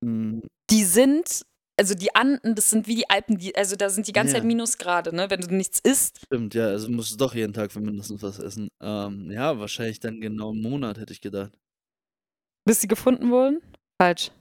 [0.03, 1.43] Hm, Die sind,
[1.77, 4.39] also die Anden, das sind wie die Alpen, die, also da sind die ganze Ja.
[4.39, 5.29] Zeit Minusgrade, ne?
[5.29, 6.19] Wenn du nichts isst.
[6.25, 8.69] stimmt, ja, also musst du doch jeden Tag für mindestens was essen.
[8.81, 11.51] Ähm, ja, wahrscheinlich dann genau einen Monat, hätte ich gedacht.
[12.65, 13.61] Bis sie gefunden wurden?
[14.01, 14.31] Falsch.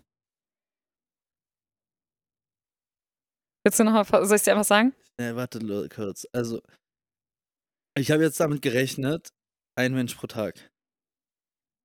[3.65, 4.95] Willst du nochmal, soll ich dir einfach sagen?
[5.19, 6.27] Ne, warte kurz.
[6.33, 6.61] Also,
[7.97, 9.29] ich habe jetzt damit gerechnet,
[9.79, 10.71] ein Mensch pro Tag.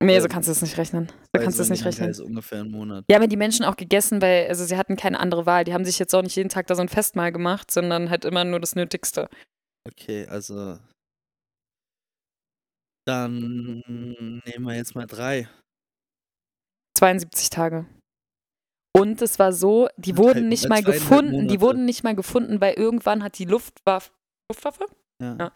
[0.02, 1.08] Nee, so Ähm, kannst du es nicht rechnen.
[1.08, 2.06] So kannst du es nicht rechnen.
[2.06, 3.04] Kreis ungefähr einen Monat.
[3.08, 5.64] Die haben ja die Menschen auch gegessen, weil, also sie hatten keine andere Wahl.
[5.64, 8.24] Die haben sich jetzt auch nicht jeden Tag da so ein Festmahl gemacht, sondern halt
[8.24, 9.28] immer nur das Nötigste.
[9.86, 10.78] Okay, also
[13.06, 13.82] dann
[14.44, 15.48] nehmen wir jetzt mal 3.
[16.96, 17.86] 72 Tage.
[18.96, 22.60] Und es war so, die wurden nicht äh, mal gefunden, die wurden nicht mal gefunden,
[22.60, 24.10] weil irgendwann hat die Luftwaffe,
[24.50, 24.86] Luftwaffe?
[25.22, 25.36] Ja.
[25.38, 25.52] Ja.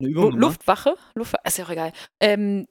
[0.00, 0.96] Luftwache?
[1.14, 1.92] Luftwache, ist ja auch egal.
[2.20, 2.66] Ähm,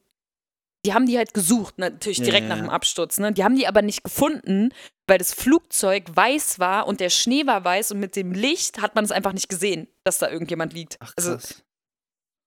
[0.86, 2.63] die haben die halt gesucht, natürlich Ja, direkt ja, nach ja.
[2.63, 3.17] dem Absturz.
[3.19, 3.31] Ne?
[3.31, 4.73] Die haben die aber nicht gefunden,
[5.07, 8.95] weil das Flugzeug weiß war und der Schnee war weiß und mit dem Licht hat
[8.95, 10.97] man es einfach nicht gesehen, dass da irgendjemand liegt.
[10.99, 11.63] Ach Also, krass.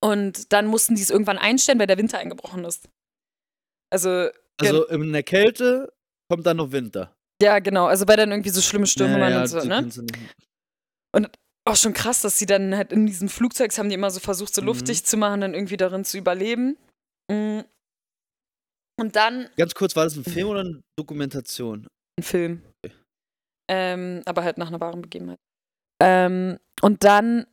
[0.05, 2.89] und dann mussten die es irgendwann einstellen, weil der Winter eingebrochen ist.
[3.91, 4.28] Also,
[4.61, 5.93] Also in der Kälte
[6.30, 7.16] kommt dann noch Winter.
[7.41, 7.87] ja, genau.
[7.87, 9.82] Also, weil dann irgendwie so schlimme Stürme waren und so, ne?
[9.82, 10.01] nicht-
[11.68, 14.55] Auch schon krass, dass sie dann halt in diesen Flugzeugs haben die immer so versucht,
[14.55, 14.66] so Mhm.
[14.68, 16.76] luftdicht zu machen, dann irgendwie darin zu überleben.
[17.28, 17.61] Mm.
[18.99, 21.86] Und dann Ganz kurz, war das ein Film oder eine Dokumentation?
[22.18, 22.62] ein Film.
[22.82, 22.94] Okay.
[23.68, 25.38] Ähm, aber halt nach einer wahren Begebenheit.
[26.01, 27.47] Ähm, und dann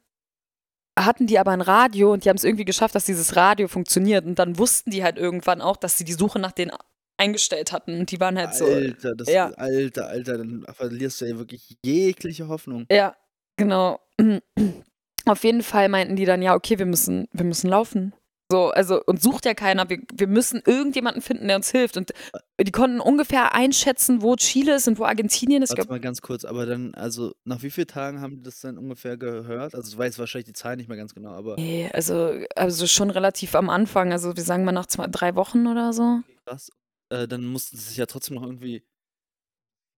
[0.98, 4.26] hatten die aber ein Radio und die haben es irgendwie geschafft, dass dieses Radio funktioniert.
[4.26, 6.72] Und dann wussten die halt irgendwann auch, dass sie die Suche nach denen
[7.18, 8.00] eingestellt hatten.
[8.00, 8.66] Und die waren halt so.
[8.66, 9.50] Alter, das ja.
[9.52, 12.86] Alter, Alter, dann verlierst du ja wirklich jegliche Hoffnung.
[12.92, 13.16] Ja,
[13.58, 14.00] genau.
[15.26, 18.14] Auf jeden Fall meinten die dann, ja, okay, wir müssen, wir müssen laufen.
[18.54, 19.90] So, also, und sucht ja keiner.
[19.90, 21.98] Wir, wir müssen irgendjemanden finden, der uns hilft.
[21.98, 22.14] Und
[22.62, 25.72] die konnten ungefähr einschätzen, wo Chile ist und wo Argentinien ist.
[25.72, 28.60] Ich Warte mal ganz kurz, aber dann, also nach wie vielen Tagen haben die das
[28.60, 29.74] dann ungefähr gehört?
[29.74, 33.10] Also ich weiß wahrscheinlich die Zahl nicht mehr ganz genau, aber nee, also, also schon
[33.10, 34.12] relativ am Anfang.
[34.12, 36.20] Also, wir sagen mal nach zwei, drei Wochen oder so.
[36.46, 36.70] krass.
[37.10, 38.84] Äh, dann mussten sie sich ja trotzdem noch irgendwie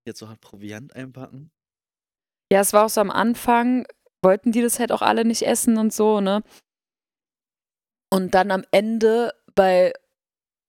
[0.07, 1.51] jetzt so hart Proviant einpacken.
[2.53, 3.85] Ja, es war auch so am Anfang,
[4.23, 6.41] wollten die das halt auch alle nicht essen und so, ne?
[8.15, 9.91] Und dann am Ende, weil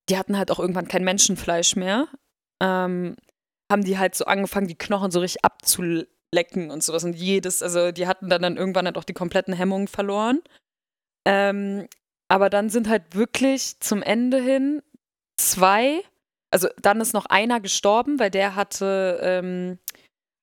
[0.08, 2.08] die hatten halt auch irgendwann kein Menschenfleisch mehr,
[2.60, 3.14] ähm,
[3.70, 7.04] haben die halt so angefangen, die Knochen so richtig abzulecken und sowas.
[7.04, 10.40] Und jedes, also die hatten dann, dann irgendwann halt auch die kompletten Hemmungen verloren.
[11.24, 11.86] Ähm,
[12.26, 14.82] aber dann sind halt wirklich zum Ende hin
[15.40, 16.02] zwei,
[16.50, 19.78] also dann ist noch einer gestorben, weil der hatte, ähm,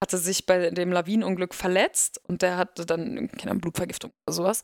[0.01, 4.64] hatte sich bei dem Lawinenunglück verletzt und der hatte dann keine Ahnung, Blutvergiftung oder sowas.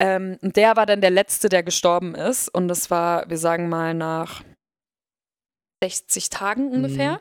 [0.00, 2.48] Ähm, und der war dann der Letzte, der gestorben ist.
[2.48, 4.42] Und das war, wir sagen mal, nach
[5.82, 7.14] 60 Tagen ungefähr.
[7.14, 7.18] Mhm.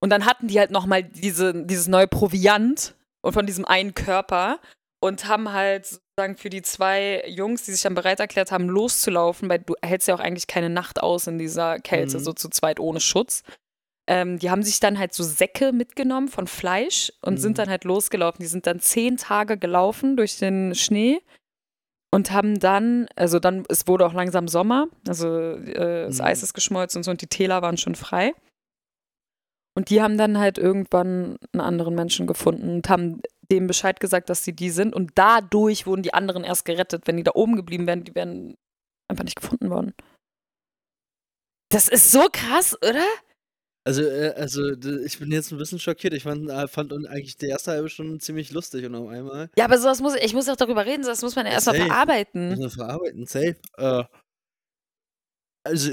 [0.00, 4.60] Und dann hatten die halt nochmal diese, dieses neue Proviant und von diesem einen Körper
[5.02, 9.48] und haben halt sozusagen für die zwei Jungs, die sich dann bereit erklärt haben, loszulaufen,
[9.48, 12.22] weil du hältst ja auch eigentlich keine Nacht aus in dieser Kälte, Mhm.
[12.22, 13.42] so zu zweit ohne Schutz.
[14.08, 17.38] Ähm, die haben sich dann halt so Säcke mitgenommen von Fleisch und Mhm.
[17.38, 18.40] sind dann halt losgelaufen.
[18.40, 21.20] Die sind dann zehn Tage gelaufen durch den Schnee
[22.16, 26.24] und haben dann, also dann, es wurde auch langsam Sommer, also äh, das Mhm.
[26.24, 28.32] Eis ist geschmolzen und so und die Täler waren schon frei.
[29.76, 33.20] Und die haben dann halt irgendwann einen anderen Menschen gefunden und haben
[33.52, 34.94] dem Bescheid gesagt, dass sie die sind.
[34.94, 37.06] Und dadurch wurden die anderen erst gerettet.
[37.06, 38.56] Wenn die da oben geblieben wären, die wären
[39.08, 39.92] einfach nicht gefunden worden.
[41.68, 43.04] Das ist so krass, oder?
[43.86, 46.12] Also, äh, also d- ich bin jetzt ein bisschen schockiert.
[46.12, 49.64] Ich fand, äh, fand eigentlich die erste halbe Stunde ziemlich lustig und auf einmal Ja,
[49.66, 51.86] aber sowas muss ich muss auch darüber reden, das muss man ja Ja, erstmal safe.
[51.88, 52.48] verarbeiten.
[52.48, 53.56] müssen wir verarbeiten, safe.
[53.78, 54.04] Äh,
[55.64, 55.90] also,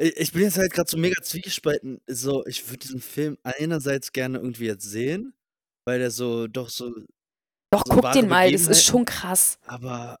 [0.00, 2.00] ich ich bin jetzt halt gerade so mega zwiegespalten.
[2.08, 5.34] So, ich würde diesen Film einerseits gerne irgendwie jetzt sehen,
[5.86, 6.90] weil der so doch so,
[7.72, 9.58] Doch, so guck wahre den mal, das ist Begebenheiten- schon krass.
[9.66, 10.18] aber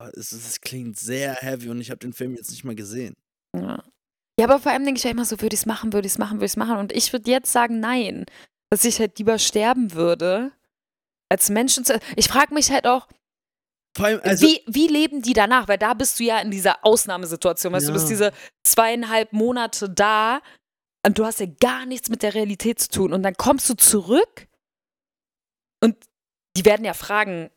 [0.00, 3.14] aber es, es klingt sehr heavy und ich habe den Film jetzt nicht mal gesehen.
[3.56, 3.84] Ja.
[4.38, 6.12] Ja, aber vor allem denke ich ja immer so, würde ich es machen, würde ich
[6.14, 6.76] es machen, würde ich es machen.
[6.78, 8.26] Und ich würde jetzt sagen, nein.
[8.70, 10.52] Dass ich halt lieber sterben würde,
[11.30, 11.98] als Menschen zu.
[12.16, 13.06] Ich frage mich halt auch,
[13.98, 15.68] allem, also, wie, wie leben die danach?
[15.68, 17.72] Weil da bist du ja in dieser Ausnahmesituation.
[17.72, 18.10] Weißt du, du bist Ja.
[18.10, 18.32] diese
[18.66, 20.40] zweieinhalb Monate da
[21.04, 23.12] und du hast ja gar nichts mit der Realität zu tun.
[23.12, 24.48] Und dann kommst du zurück
[25.82, 25.96] und
[26.56, 27.50] die werden ja fragen: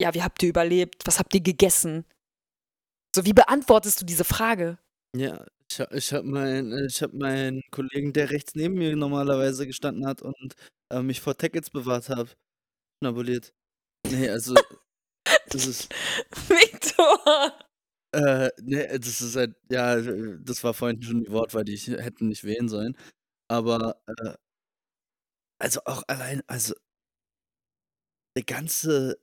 [0.00, 1.06] Ja, wie habt ihr überlebt?
[1.06, 2.04] Was habt ihr gegessen?
[3.16, 4.78] So, wie beantwortest du diese Frage?
[5.16, 9.66] ja, ich, ha- ich habe meinen ich hab meinen Kollegen, der rechts neben mir normalerweise
[9.66, 10.54] gestanden hat und
[10.92, 12.36] äh, mich vor Tackets bewahrt hat,
[13.02, 13.52] schnabuliert.
[14.10, 14.54] Nee, also,
[15.50, 15.94] das ist,
[16.48, 17.52] Victor!
[18.14, 20.00] Äh, ne, das ist halt, ja,
[20.40, 22.96] das war vorhin schon die Wortwahl, die ich hätte nicht wählen sollen.
[23.50, 24.34] Aber, äh,
[25.60, 26.74] also auch allein, also
[28.36, 29.18] der ganze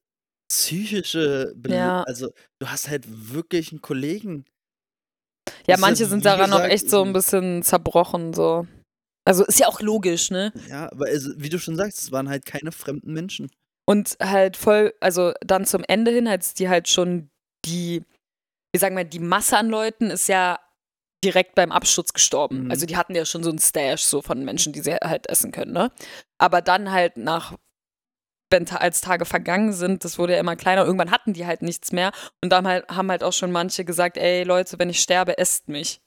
[0.52, 2.04] psychische, Bel Ja.
[2.04, 4.46] also du hast halt wirklich einen Kollegen.
[5.68, 8.68] Ja, manche sind daran auch gesagt, echt so ein ähm, bisschen zerbrochen, so.
[9.26, 10.54] Also ist ja auch logisch, ne?
[10.70, 13.50] Ja, aber also, wie du schon sagst, es waren halt keine fremden Menschen.
[13.88, 17.30] Und halt voll, also dann zum Ende hin, als die halt schon
[17.66, 18.04] die,
[18.74, 20.60] wie sagen wir, die Masse an Leuten ist ja
[21.24, 22.66] direkt beim Absturz gestorben.
[22.66, 22.72] Mhm.
[22.72, 25.52] Also die hatten ja schon so ein Stash so von Menschen, die sie halt essen
[25.52, 25.92] können, ne?
[26.38, 27.56] Aber dann halt nach
[28.52, 31.92] wenn als Tage vergangen sind, das wurde ja immer kleiner, irgendwann hatten die halt nichts
[31.92, 32.12] mehr.
[32.44, 35.68] Und dann halt, haben halt auch schon manche gesagt, ey Leute, wenn ich sterbe, esst
[35.68, 36.02] mich.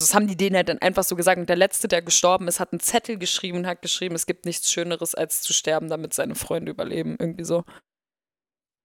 [0.00, 1.38] Das haben die denen halt dann einfach so gesagt.
[1.38, 4.44] Und der Letzte, der gestorben ist, hat einen Zettel geschrieben und hat geschrieben, es gibt
[4.44, 7.16] nichts Schöneres, als zu sterben, damit seine Freunde überleben.
[7.18, 7.64] Irgendwie so.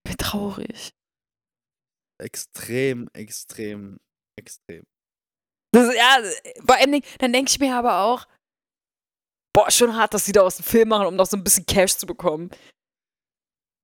[0.06, 0.92] Wie traurig.
[2.18, 3.98] Extrem, extrem,
[4.36, 4.84] extrem.
[5.72, 6.18] Das, ja,
[6.66, 8.26] vor allen Dingen, dann denke ich mir aber auch,
[9.52, 11.66] boah, schon hart, dass sie da aus dem Film machen, um noch so ein bisschen
[11.66, 12.50] Cash zu bekommen.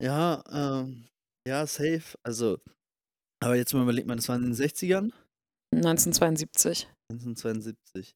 [0.03, 1.07] Ja, ähm,
[1.47, 2.19] ja, safe.
[2.23, 2.59] Also,
[3.43, 5.13] aber jetzt mal überlegt man, das war in den 60ern?
[5.75, 6.89] 1972.
[7.13, 8.15] 1972.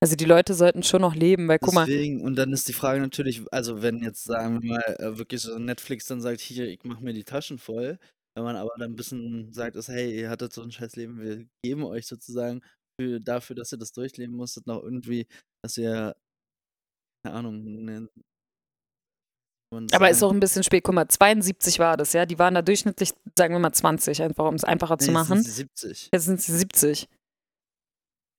[0.00, 1.86] Also die Leute sollten schon noch leben, weil guck mal.
[1.86, 5.40] Deswegen, und dann ist die Frage natürlich, also wenn jetzt, sagen wir mal, äh, wirklich
[5.40, 7.98] so Netflix dann sagt, hier, ich mache mir die Taschen voll,
[8.36, 11.20] wenn man aber dann ein bisschen sagt, ist, hey, ihr hattet so ein scheiß Leben,
[11.20, 12.62] wir geben euch sozusagen
[13.00, 15.26] für, dafür, dass ihr das durchleben musstet, noch irgendwie,
[15.64, 16.14] dass ihr,
[17.24, 18.08] keine Ahnung, ne,
[19.70, 20.84] aber ist auch ein bisschen spät.
[20.84, 22.26] Guck mal, 72 war das, ja.
[22.26, 25.36] Die waren da durchschnittlich, sagen wir mal 20, einfach um es einfacher nee, zu machen.
[25.36, 26.08] Jetzt sind sie 70.
[26.12, 27.08] Jetzt sind sie 70.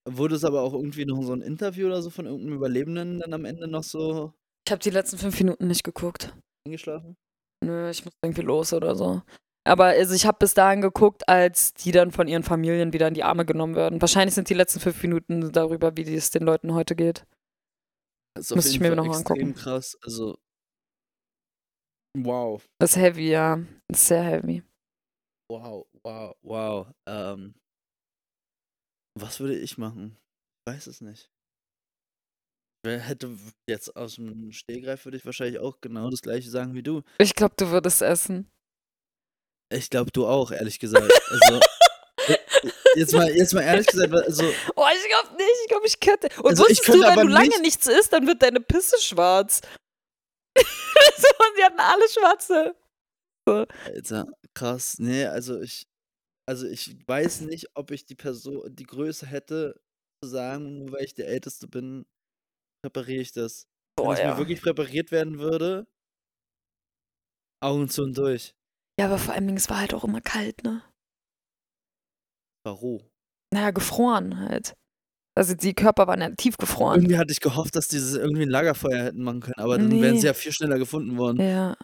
[0.07, 3.33] Wurde es aber auch irgendwie noch so ein Interview oder so von irgendeinem Überlebenden dann
[3.33, 4.33] am Ende noch so
[4.65, 6.33] Ich habe die letzten fünf Minuten nicht geguckt.
[6.65, 7.15] eingeschlafen?
[7.63, 9.21] Nö, ich muss irgendwie los oder so.
[9.65, 13.13] Aber also ich habe bis dahin geguckt, als die dann von ihren Familien wieder in
[13.13, 14.01] die Arme genommen werden.
[14.01, 17.25] Wahrscheinlich sind die letzten fünf Minuten darüber, wie es den Leuten heute geht.
[18.35, 19.53] Das ist Müsste ich mir noch angucken.
[19.53, 19.97] krass.
[20.01, 20.39] Also,
[22.25, 23.57] wow, Das ist heavy, ja.
[23.87, 24.63] Das ist sehr heavy.
[25.51, 26.87] wow, wow, wow.
[27.07, 27.55] Ähm,
[29.19, 30.17] was würde ich machen?
[30.67, 31.29] Ich weiß es nicht.
[32.85, 33.35] Wer hätte
[33.69, 37.01] jetzt aus dem Stehgreif würde ich wahrscheinlich auch genau das gleiche sagen wie du.
[37.17, 38.49] Ich glaube, du würdest essen.
[39.71, 41.11] Ich glaube, du auch, ehrlich gesagt.
[41.29, 41.59] Also,
[42.95, 44.45] jetzt mal, jetzt mal ehrlich gesagt, also,
[44.75, 45.49] Oh, ich glaube nicht.
[45.63, 46.29] Ich glaube, ich könnte.
[46.41, 49.59] Und Also wusstest du, wenn du lange nicht- nichts isst, dann wird deine Pisse schwarz.
[51.17, 52.75] so, und die hatten alle schwarze.
[53.85, 54.99] Alter, krass.
[54.99, 55.87] Nee, also ich,
[56.47, 59.81] also ich weiß nicht, ob ich die Person, die Größe hätte,
[60.23, 62.05] zu sagen, nur weil ich der Älteste bin,
[62.83, 63.67] präpariere ich das.
[63.97, 64.31] Wenn Boah, es ja.
[64.31, 65.87] mir wirklich präpariert werden würde,
[67.61, 68.55] Augen zu und durch.
[68.99, 70.83] Ja, aber vor allem, es war halt auch immer kalt, ne?
[72.65, 73.01] Warum?
[73.53, 74.75] Naja, gefroren halt.
[75.39, 76.99] Also die Körper waren ja tiefgefroren.
[76.99, 79.89] Irgendwie hatte ich gehofft, dass die das irgendwie ein Lagerfeuer hätten machen können, aber dann
[79.89, 80.19] wären Nee.
[80.19, 81.39] sie ja viel schneller gefunden worden.
[81.39, 81.77] Ja.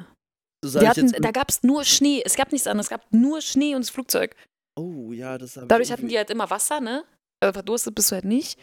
[0.64, 2.22] So hatten, da gab es nur Schnee.
[2.26, 2.88] Es gab nichts anderes.
[2.88, 4.36] Es gab nur Schnee und das Flugzeug.
[4.78, 7.06] oh ja, das habe Dadurch hatten die halt immer Wasser, ne?
[7.42, 8.60] Also verdurstet bist du halt nicht.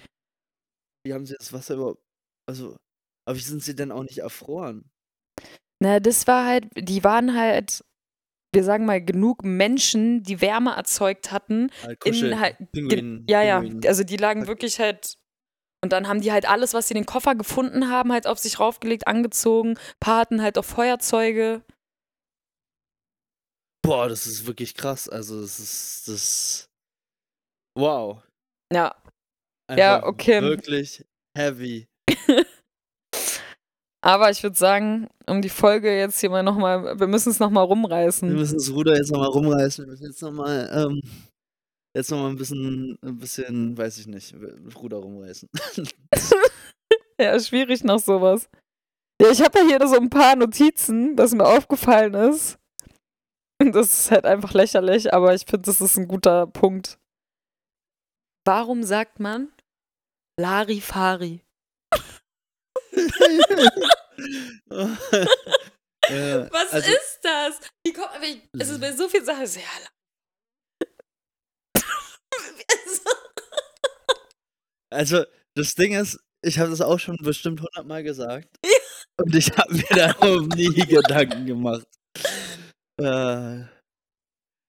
[1.07, 2.03] wie haben sie das Wasser überhaupt,
[2.47, 2.76] also,
[3.26, 4.90] aber wie sind sie denn auch nicht erfroren?
[5.82, 7.82] Na, das war halt, die waren halt,
[8.53, 11.70] wir sagen mal, genug Menschen, die Wärme erzeugt hatten.
[11.82, 13.61] Halt Kuschel, In halt, Pinguin, ja, ja.
[13.61, 13.86] Pinguin.
[13.86, 14.48] Also die lagen Okay.
[14.48, 15.16] wirklich halt.
[15.84, 18.38] Und dann haben die halt alles, was sie in den Koffer gefunden haben, halt auf
[18.38, 19.70] sich raufgelegt, angezogen.
[19.70, 21.62] Ein paar hatten halt auch Feuerzeuge.
[23.84, 25.09] Boah, das ist wirklich krass.
[25.09, 26.70] Also, das ist das.
[27.76, 28.22] Wow.
[28.72, 28.94] Ja.
[29.70, 30.40] Ja, Einfach okay.
[30.40, 31.05] Wirklich
[31.36, 31.88] heavy.
[34.05, 37.64] Aber ich würde sagen, um die Folge jetzt hier mal nochmal, wir müssen es nochmal
[37.64, 38.32] Wir rumreißen.
[38.32, 39.84] müssen das Ruder jetzt nochmal rumreißen.
[39.84, 41.00] Wir müssen jetzt nochmal, ähm,
[41.96, 44.34] jetzt nochmal ein bisschen, ein bisschen, weiß ich nicht,
[44.76, 45.48] Ruder rumreißen.
[47.20, 48.48] Ja, schwierig nach sowas.
[49.20, 52.59] Ja, ich habe ja hier so ein paar Notizen, was mir aufgefallen ist.
[53.61, 56.98] Und das ist halt einfach lächerlich, aber ich finde, das ist ein guter Punkt.
[58.44, 59.53] Warum sagt man
[60.40, 61.42] Larifari?
[66.09, 67.61] Äh, Was also, ist das?
[67.86, 69.62] Wie kommt, ich, es ist bei so vielen Sachen sehr
[74.90, 75.24] also,
[75.55, 78.49] das Ding ist, ich habe das auch schon bestimmt hundertmal gesagt.
[79.20, 81.86] Und ich habe mir darum nie Gedanken gemacht.
[83.01, 83.61] Äh,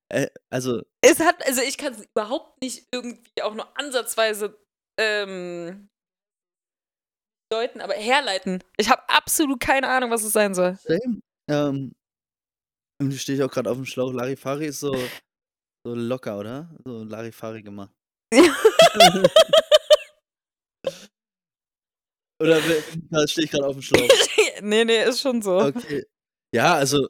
[0.10, 4.58] äh, also, Es hat, also ich kann es überhaupt nicht irgendwie auch nur ansatzweise
[5.00, 5.90] ähm,
[7.54, 8.64] deuten, aber herleiten.
[8.78, 10.78] Ich habe absolut keine Ahnung, was es sein soll.
[10.84, 11.22] Same.
[11.50, 11.94] Ähm,
[13.00, 14.14] irgendwie stehe ich auch gerade auf dem Schlauch.
[14.14, 14.94] Larifari ist so,
[15.86, 16.70] so locker, oder?
[16.86, 17.94] So Larifari gemacht.
[22.42, 22.60] Oder
[23.28, 24.10] stehe ich gerade auf dem Schlauch?
[24.62, 25.60] nee, nee, ist schon so.
[25.60, 26.04] Okay.
[26.54, 27.08] Ja, also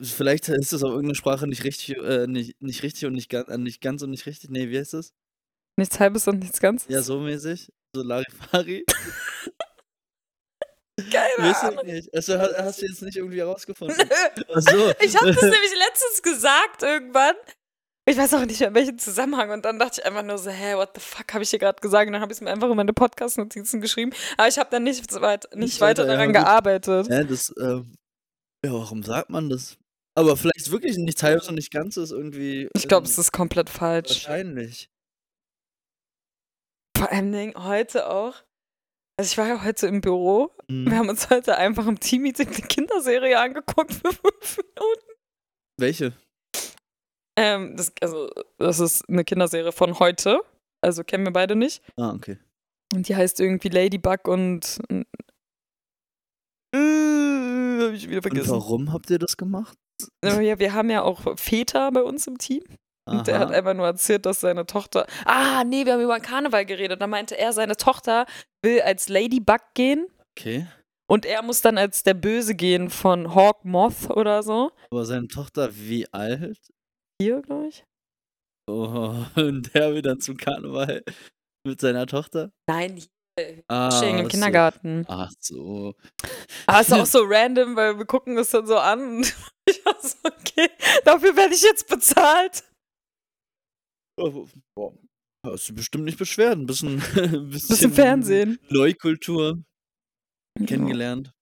[0.00, 3.48] vielleicht ist das auf irgendeiner Sprache nicht richtig, äh, nicht, nicht richtig und nicht ganz,
[3.48, 4.50] äh, nicht ganz und nicht richtig.
[4.50, 5.12] Nee, wie heißt das?
[5.76, 6.88] Nichts halbes und nichts Ganzes.
[6.88, 7.72] Ja, so mäßig.
[7.94, 8.84] So Larifari.
[11.10, 11.86] Keine Weiß ich Ahnung.
[11.86, 12.14] nicht.
[12.14, 13.96] Also hast, du jetzt nicht irgendwie herausgefunden.
[14.54, 14.92] So.
[15.00, 17.34] Ich habe das nämlich letztens gesagt irgendwann.
[18.06, 19.50] Ich weiß auch nicht mehr, in welchem Zusammenhang.
[19.50, 21.80] Und dann dachte ich einfach nur so, hä, what the fuck habe ich hier gerade
[21.80, 22.06] gesagt?
[22.06, 24.12] Und dann habe ich es mir einfach in meine Podcast-Notizen geschrieben.
[24.36, 26.42] Aber ich habe dann nicht, weit, nicht, Nicht weiter weiter, ja, daran gut.
[26.42, 27.08] gearbeitet.
[27.08, 27.94] Ja, das, ähm,
[28.64, 29.78] ja, warum sagt man das?
[30.16, 32.68] Aber vielleicht wirklich nichts halbes und nicht ganzes irgendwie.
[32.76, 34.10] Ich glaube, ähm, es ist komplett falsch.
[34.10, 34.90] Wahrscheinlich.
[36.96, 38.34] Vor allem Dingen heute auch.
[39.16, 40.50] Also ich war ja heute im Büro.
[40.68, 40.90] Mhm.
[40.90, 45.12] Wir haben uns heute einfach im Teammeeting die Kinderserie angeguckt für fünf Minuten.
[45.78, 46.12] Welche?
[47.36, 50.40] Ähm, das, also, das ist eine Kinderserie von heute.
[50.80, 51.82] Also kennen wir beide nicht.
[51.96, 52.38] Ah, okay.
[52.92, 54.78] Und die heißt irgendwie Ladybug und.
[54.88, 55.04] Äh,
[56.76, 58.50] hab ich wieder Und vergessen.
[58.50, 59.76] warum habt ihr das gemacht?
[60.24, 62.62] Ja, wir haben ja auch Väter bei uns im Team.
[63.06, 63.54] Und der hat Aha.
[63.54, 65.06] einfach nur erzählt, dass seine Tochter.
[65.26, 67.02] Ah, nee, wir haben über Karneval geredet.
[67.02, 68.26] Da meinte er, seine Tochter
[68.62, 70.06] will als Ladybug gehen.
[70.36, 70.66] Okay.
[71.06, 74.72] Und er muss dann als der Böse gehen von Hawk Moth oder so.
[74.90, 76.58] Aber seine Tochter wie alt?
[77.20, 77.84] Hier, glaube ich.
[78.66, 81.02] Oh, und der will dann zum Karneval
[81.66, 82.52] mit seiner Tochter?
[82.66, 83.02] Nein.
[83.68, 84.28] Ah, Fasching im so.
[84.28, 85.04] Kindergarten.
[85.08, 85.94] Ach so.
[86.66, 89.34] Aber ist auch so random, weil wir gucken das dann so an und
[89.68, 90.70] ich war so, okay,
[91.04, 92.64] dafür werde ich jetzt bezahlt.
[94.16, 94.46] Oh,
[94.76, 94.94] boah.
[95.46, 96.56] Hast du bestimmt nicht beschwert.
[96.56, 98.58] Ein bisschen, ein bisschen, Bisschen Fernsehen.
[98.70, 99.62] Neukultur
[100.66, 101.32] kennengelernt.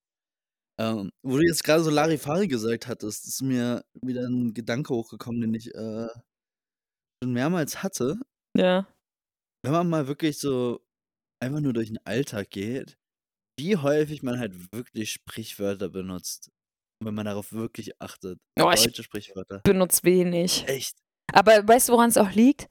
[0.81, 5.41] Ähm, wo du jetzt gerade so Larifari gesagt hattest, ist mir wieder ein Gedanke hochgekommen,
[5.43, 6.09] den ich äh,
[7.23, 8.19] schon mehrmals hatte.
[8.57, 8.89] Ja.
[9.65, 10.81] Wenn man mal wirklich so
[11.43, 12.97] einfach nur durch den Alltag geht,
[13.61, 16.51] wie häufig man halt wirklich Sprichwörter benutzt.
[17.05, 18.39] Wenn man darauf wirklich achtet.
[18.59, 19.61] Oh, ich- Deutsche Sprichwörter.
[19.65, 20.65] Benutzt wenig.
[20.67, 20.97] Echt.
[21.33, 22.69] Aber weißt du, woran es auch liegt?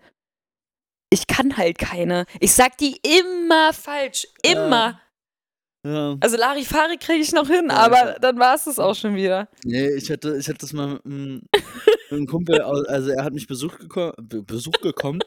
[1.10, 2.26] Ich kann halt keine.
[2.40, 4.28] Ich sag die immer falsch.
[4.44, 5.02] Immer.
[5.86, 6.16] Ja.
[6.20, 9.50] Also Larifari kriege ich noch hin, Ja, aber dann war es das auch schon wieder.
[9.64, 13.34] Nee, ich hatte, ich hatte das mal mit einem, mit einem Kumpel, also er hat
[13.34, 15.22] mich Besuch, geko Be Besuch gekommen,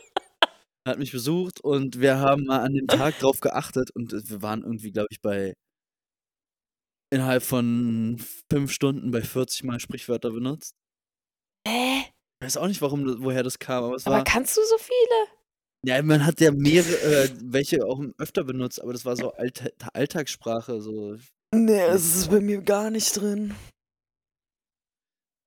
[0.87, 4.21] er hat mich besucht und wir haben mal an dem Tag drauf geachtet und äh,
[4.29, 5.55] wir waren irgendwie, glaube ich, bei
[7.13, 8.17] innerhalb von
[8.51, 10.77] fünf Stunden bei 40 Mal Sprichwörter benutzt.
[11.67, 12.01] Hä?
[12.01, 12.14] Ich
[12.45, 14.77] weiß auch nicht, warum, das- woher das kam, aber es Aber war, kannst du so
[14.79, 15.29] viele?
[15.87, 19.69] ja, man hat ja mehrere, äh, welche auch öfter benutzt, aber das war so Allta
[19.93, 21.17] Alltagssprache, so
[21.55, 23.55] Nee, es ist bei mir gar nicht drin.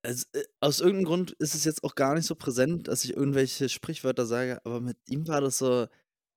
[0.04, 3.14] Also, äh, aus irgendeinem Grund ist es jetzt auch gar nicht so präsent, dass ich
[3.16, 5.86] irgendwelche Sprichwörter sage, aber mit ihm war das so.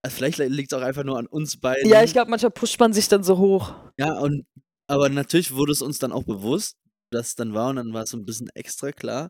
[0.04, 1.88] Also vielleicht liegt es auch einfach nur an uns beiden.
[1.90, 3.76] Ja, ich glaube, manchmal pusht man sich dann so hoch.
[4.00, 4.46] Ja, und
[4.88, 6.76] aber natürlich wurde es uns dann auch bewusst,
[7.12, 9.30] dass es dann war und dann war es so ein bisschen extra klar.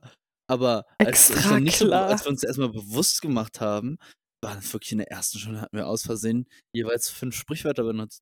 [0.52, 3.98] Aber als, es Extra nicht so, als wir uns erstmal bewusst gemacht haben,
[4.44, 8.22] war das wirklich in der ersten Stunde, hatten wir aus Versehen jeweils fünf Sprichwörter benutzt.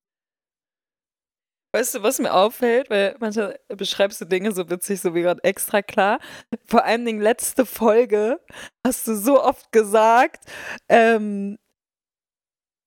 [1.73, 2.91] Weißt du, was mir auffällt?
[2.91, 6.19] Weil manchmal beschreibst du Dinge so witzig, so wie gerade extra klar.
[6.65, 8.39] Vor allen Dingen letzte Folge
[8.85, 10.45] hast du so oft gesagt,
[10.87, 11.57] ähm,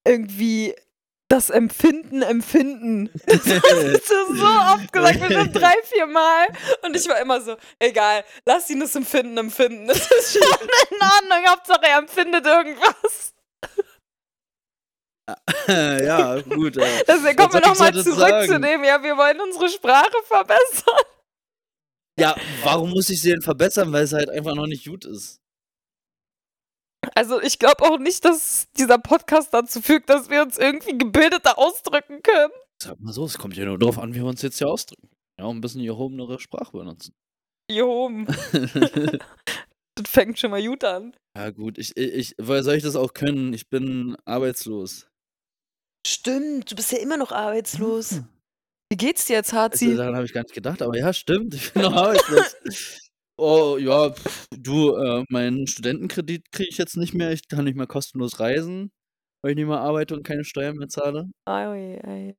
[0.07, 0.76] irgendwie
[1.32, 3.10] das Empfinden, Empfinden.
[3.26, 6.48] Das hast du so oft gesagt, bestimmt drei, vier Mal.
[6.82, 9.86] Und ich war immer so, egal, lass ihn das Empfinden empfinden.
[9.86, 10.42] Das ist schon
[10.90, 13.32] in Ordnung, Hauptsache er empfindet irgendwas.
[16.04, 16.76] ja, gut.
[16.76, 18.62] Äh, Deswegen kommen wir nochmal zurück zu sagen?
[18.62, 21.04] dem, ja, wir wollen unsere Sprache verbessern.
[22.18, 23.90] ja, warum muss ich sie denn verbessern?
[23.90, 25.41] Weil es halt einfach noch nicht gut ist.
[27.14, 31.59] Also ich glaube auch nicht, dass dieser Podcast dazu fügt, dass wir uns irgendwie gebildeter
[31.59, 32.53] ausdrücken können.
[32.82, 35.09] Sag mal so, es kommt ja nur darauf an, wie wir uns jetzt hier ausdrücken.
[35.38, 37.14] Ja, ein bisschen gehobenere Sprache benutzen.
[37.70, 41.14] Johm, das fängt schon mal gut an.
[41.36, 43.53] ja, gut, ich, ich, ich, woher soll ich das auch können?
[43.53, 45.07] Ich bin arbeitslos.
[46.07, 48.12] Stimmt, du bist ja immer noch arbeitslos.
[48.12, 48.28] Hm.
[48.90, 49.96] Wie geht's dir jetzt, Also, Hazi?
[49.96, 52.57] daran habe ich gar nicht gedacht, aber ja, stimmt, ich bin noch arbeitslos.
[53.43, 54.14] Oh, ja,
[54.57, 57.32] du, äh, meinen Studentenkredit kriege ich jetzt nicht mehr.
[57.32, 58.90] Ich kann nicht mehr kostenlos reisen,
[59.43, 61.30] weil ich nicht mehr arbeite und keine Steuern mehr zahle.
[61.47, 62.36] Ai, ai.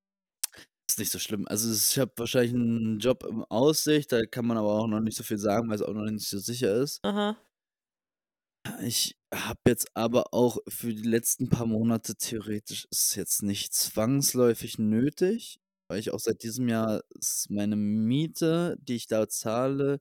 [0.89, 1.47] Ist nicht so schlimm.
[1.47, 4.99] Also, es- ich habe wahrscheinlich einen Job in Aussicht, da kann man aber auch noch
[4.99, 6.99] nicht so viel sagen, weil es auch noch nicht so sicher ist.
[7.03, 7.37] Aha.
[8.81, 13.73] Ich habe jetzt aber auch für die letzten paar Monate theoretisch ist es jetzt nicht
[13.73, 15.57] zwangsläufig nötig,
[15.89, 19.99] weil ich auch seit diesem Jahr ist meine Miete, die ich da zahle,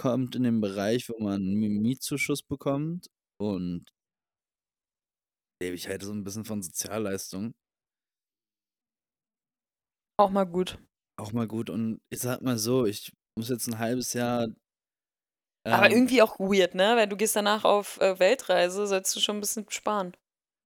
[0.00, 3.84] kommt in den Bereich, wo man einen Mi- Mietzuschuss bekommt und
[5.62, 7.54] lebe ich halt so ein bisschen von Sozialleistung.
[10.18, 10.78] Auch mal gut.
[11.18, 14.48] Auch mal gut und ich sag mal so, ich muss jetzt ein halbes Jahr
[15.68, 16.96] Aber ähm, irgendwie auch weird, ne?
[16.96, 20.16] Weil du gehst danach auf äh, Weltreise, sollst du schon ein bisschen sparen.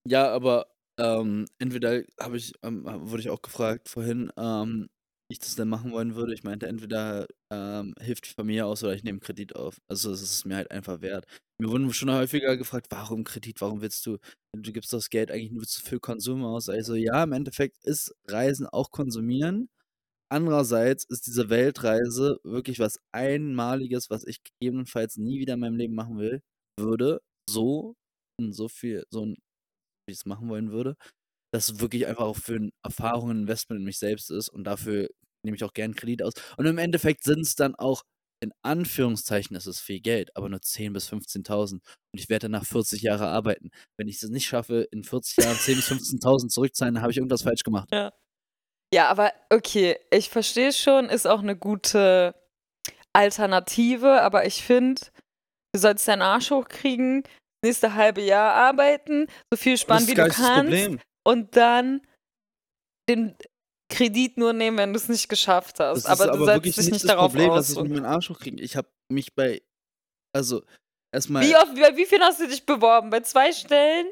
[0.07, 0.67] Ja, aber
[0.99, 4.89] ähm, entweder habe ich, ähm, wurde ich auch gefragt vorhin, ähm,
[5.29, 6.35] ich das denn machen wollen würde.
[6.35, 9.79] Ich meinte, entweder ähm, hilft die Familie aus oder ich nehme Kredit auf.
[9.89, 11.27] Also es ist mir halt einfach wert.
[11.59, 14.19] Mir wurden schon häufiger gefragt, warum Kredit, warum willst du,
[14.55, 16.69] du gibst das Geld eigentlich nur für Konsum aus.
[16.69, 19.69] Also ja, im Endeffekt ist Reisen auch konsumieren.
[20.31, 25.95] Andererseits ist diese Weltreise wirklich was Einmaliges, was ich gegebenenfalls nie wieder in meinem Leben
[25.95, 26.43] machen will,
[26.79, 27.21] würde.
[27.49, 27.95] So,
[28.41, 29.37] in so viel, so ein,
[30.07, 30.97] wie ich es machen wollen würde.
[31.55, 35.09] Dass es wirklich einfach auch für ein Investment in mich selbst ist und dafür
[35.45, 36.33] nehme ich auch gern Kredit aus.
[36.57, 38.03] Und im Endeffekt sind es dann auch,
[38.43, 41.73] in Anführungszeichen, ist es viel Geld, aber nur 10.000 bis 15.000.
[41.75, 41.83] Und
[42.13, 43.71] ich werde nach 40 Jahren arbeiten.
[43.97, 47.19] Wenn ich es nicht schaffe, in 40 Jahren 10.000 bis 15.000 zurückzuzahlen, dann habe ich
[47.19, 47.89] irgendwas falsch gemacht.
[47.93, 48.13] Ja.
[48.93, 52.35] Ja, aber okay, ich verstehe schon, ist auch eine gute
[53.13, 55.03] Alternative, aber ich finde,
[55.73, 57.23] du sollst deinen Arsch hochkriegen,
[57.65, 60.99] nächste halbe Jahr arbeiten, so viel sparen, wie du kannst.
[61.27, 62.07] Und dann
[63.09, 63.37] den
[63.91, 66.05] Kredit nur nehmen, wenn du es nicht geschafft hast.
[66.05, 67.69] Das aber, aber du setzt dich nicht, darauf Problem, aus.
[67.69, 68.63] dass ich meinen Arsch hochkriege.
[68.63, 69.63] Ich habe mich bei,
[70.35, 70.65] also
[71.13, 71.45] erstmal.
[71.45, 73.11] Wie oft, bei wie viel hast du dich beworben?
[73.11, 74.07] Bei zwei Stellen?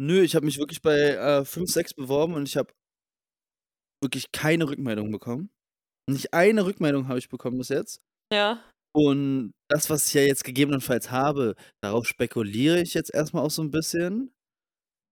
[0.00, 2.72] Nö, ich habe mich wirklich bei äh, fünf, sechs beworben und ich habe
[4.02, 5.50] wirklich keine Rückmeldung bekommen.
[6.08, 8.00] Nicht eine Rückmeldung habe ich bekommen bis jetzt.
[8.32, 8.62] Ja.
[8.94, 13.62] Und das, was ich ja jetzt gegebenenfalls habe, darauf spekuliere ich jetzt erstmal auch so
[13.62, 14.32] ein bisschen,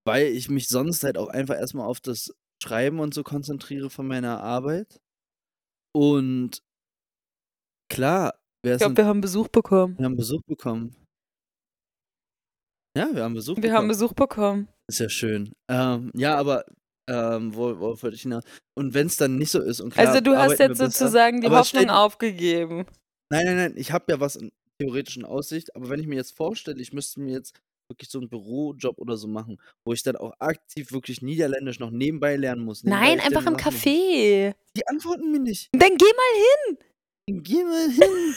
[0.06, 4.06] weil ich mich sonst halt auch einfach erstmal auf das Schreiben und so konzentriere von
[4.06, 5.00] meiner Arbeit.
[5.94, 6.62] Und
[7.90, 9.98] klar, ich glaube, wir haben Besuch bekommen.
[9.98, 10.96] Wir haben Besuch bekommen.
[12.96, 13.72] Ja, wir haben Besuch wir bekommen.
[13.72, 14.68] Wir haben Besuch bekommen.
[14.88, 15.52] Ist ja schön.
[15.68, 16.64] Ähm, ja, aber
[17.08, 18.44] ähm, wo, wo wollte ich hinaus?
[18.74, 21.48] Und wenn es dann nicht so ist und klar, Also du hast jetzt sozusagen die
[21.48, 22.86] Hoffnung steht, aufgegeben.
[23.30, 26.36] Nein, nein, nein, ich habe ja was in theoretischen Aussicht, aber wenn ich mir jetzt
[26.36, 27.58] vorstelle, ich müsste mir jetzt
[27.88, 31.90] wirklich so einen Bürojob oder so machen, wo ich dann auch aktiv wirklich Niederländisch noch
[31.90, 32.84] nebenbei lernen muss.
[32.84, 34.54] Nein, einfach im Café.
[34.76, 35.68] Die antworten mir nicht.
[35.72, 36.78] Dann geh mal hin.
[37.28, 38.36] Dann geh mal hin.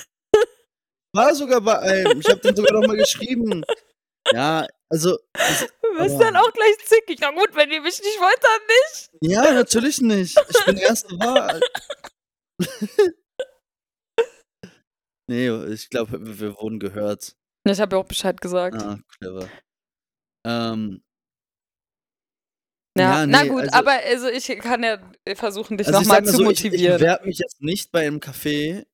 [1.14, 2.20] War sogar bei einem.
[2.20, 3.64] Ich habe den sogar noch mal geschrieben.
[4.32, 5.18] Ja, also.
[5.34, 7.18] also du bist dann auch gleich zickig.
[7.20, 9.10] Na gut, wenn ihr mich nicht wollt, dann nicht.
[9.22, 10.38] Ja, natürlich nicht.
[10.50, 11.60] Ich bin erste Wahl.
[15.28, 17.36] nee, ich glaube, wir wurden gehört.
[17.66, 18.82] Ich habe ja auch Bescheid gesagt.
[18.82, 19.48] Ah, clever.
[20.46, 21.02] Ähm,
[22.98, 25.00] ja, ja nee, na gut, also, aber also ich kann ja
[25.36, 26.96] versuchen, dich also nochmal zu so, motivieren.
[26.96, 28.86] Ich, ich werde mich jetzt nicht bei einem Café,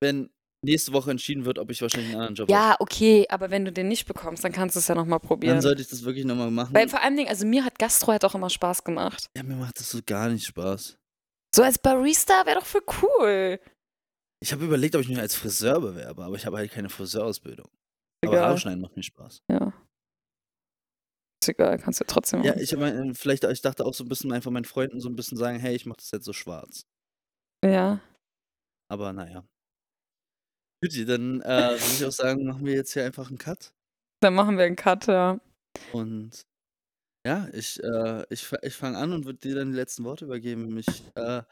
[0.00, 0.30] wenn
[0.64, 2.52] nächste Woche entschieden wird, ob ich wahrscheinlich einen anderen Job habe.
[2.52, 5.54] Ja, okay, aber wenn du den nicht bekommst, dann kannst du es ja nochmal probieren.
[5.54, 6.74] Dann sollte ich das wirklich nochmal machen.
[6.74, 9.26] Weil vor allen Dingen, also mir hat Gastro halt auch immer Spaß gemacht.
[9.36, 10.98] Ja, mir macht das so gar nicht Spaß.
[11.54, 13.60] So als Barista wäre doch voll cool.
[14.40, 17.68] Ich habe überlegt, ob ich mich als Friseur bewerbe, aber ich habe halt keine Friseurausbildung.
[18.24, 19.42] Aber Haare schneiden macht mir Spaß.
[19.50, 19.72] Ja.
[21.42, 22.56] Ist egal, kannst du trotzdem machen.
[22.56, 25.16] Ja, ich meine, vielleicht, ich dachte auch so ein bisschen einfach meinen Freunden so ein
[25.16, 26.86] bisschen sagen, hey, ich mach das jetzt so schwarz.
[27.64, 28.00] Ja.
[28.88, 29.44] Aber naja.
[30.82, 33.72] Gut, dann äh, würde ich auch sagen, machen wir jetzt hier einfach einen Cut.
[34.20, 35.40] Dann machen wir einen Cut, ja.
[35.92, 36.42] Und
[37.26, 40.76] ja, ich, äh, ich, ich fange an und würde dir dann die letzten Worte übergeben.
[40.76, 41.42] Ich äh,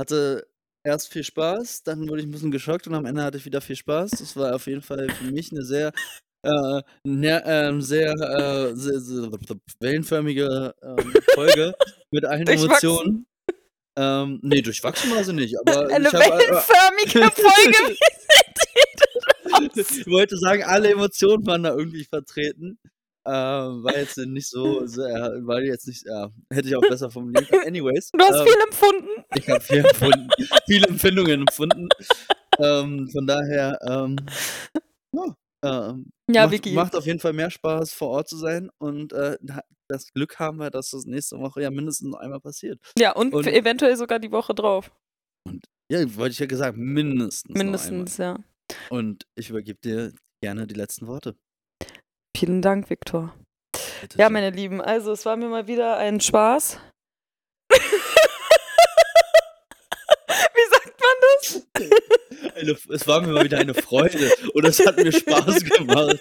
[0.00, 0.46] hatte
[0.84, 3.60] erst viel Spaß, dann wurde ich ein bisschen geschockt und am Ende hatte ich wieder
[3.60, 4.10] viel Spaß.
[4.10, 5.92] Das war auf jeden Fall für mich eine sehr,
[6.42, 9.30] äh, ne, äh, sehr, äh, sehr, sehr,
[9.80, 11.74] wellenförmige ähm, Folge
[12.10, 13.26] mit allen Emotionen.
[13.96, 17.96] Ähm, nee, durchwachsen war sie nicht, aber eine ich wellenförmige Folge.
[19.76, 22.78] ich wollte sagen, alle Emotionen waren da irgendwie vertreten.
[23.26, 27.46] Ähm, war jetzt nicht so, sehr, war jetzt nicht, ja, hätte ich auch besser formulieren
[27.46, 27.66] können.
[27.66, 28.10] Anyways.
[28.12, 29.24] Du hast ähm, viel empfunden.
[29.36, 30.28] Ich habe viel empfunden,
[30.66, 31.88] viele Empfindungen empfunden.
[32.58, 34.16] ähm, von daher, ähm,
[35.12, 39.12] ja, ähm, ja macht, macht, auf jeden Fall mehr Spaß, vor Ort zu sein und
[39.12, 39.38] äh,
[39.88, 42.80] das Glück haben wir, dass das nächste Woche ja mindestens einmal passiert.
[42.98, 44.92] Ja, und, und eventuell sogar die Woche drauf.
[45.46, 47.56] Und ja, wollte ich ja gesagt, mindestens.
[47.56, 48.38] Mindestens, ja.
[48.90, 50.12] Und ich übergebe dir
[50.42, 51.36] gerne die letzten Worte.
[52.36, 53.34] Vielen Dank, Viktor.
[54.16, 56.78] Ja, meine Lieben, also es war mir mal wieder ein Spaß.
[57.72, 57.78] Wie
[60.70, 61.62] sagt man das?
[62.54, 66.20] Eine, es war mir mal wieder eine Freude und es hat mir Spaß gemacht.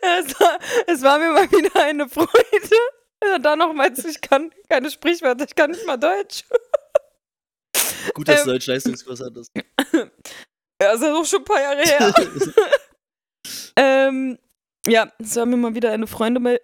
[0.00, 2.76] Es war, es war mir mal wieder eine Freude.
[3.22, 6.44] Ja, da nochmals, ich kann keine Sprichwörter, ich kann nicht mal Deutsch.
[8.14, 9.52] Gut, dass ähm, du Deutsch-Leistungskurs hattest.
[10.80, 12.14] Ja, ist ja auch schon ein paar Jahre her.
[13.76, 14.38] ähm,
[14.88, 16.60] ja, es war mir mal wieder eine Freunde.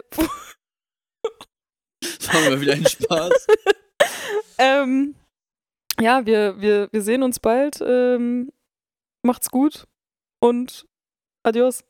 [2.00, 3.46] Es war mir mal wieder ein Spaß.
[4.58, 5.14] ähm,
[6.00, 7.80] ja, wir, wir, wir sehen uns bald.
[7.80, 8.52] Ähm,
[9.22, 9.86] macht's gut
[10.40, 10.86] und
[11.42, 11.84] adios.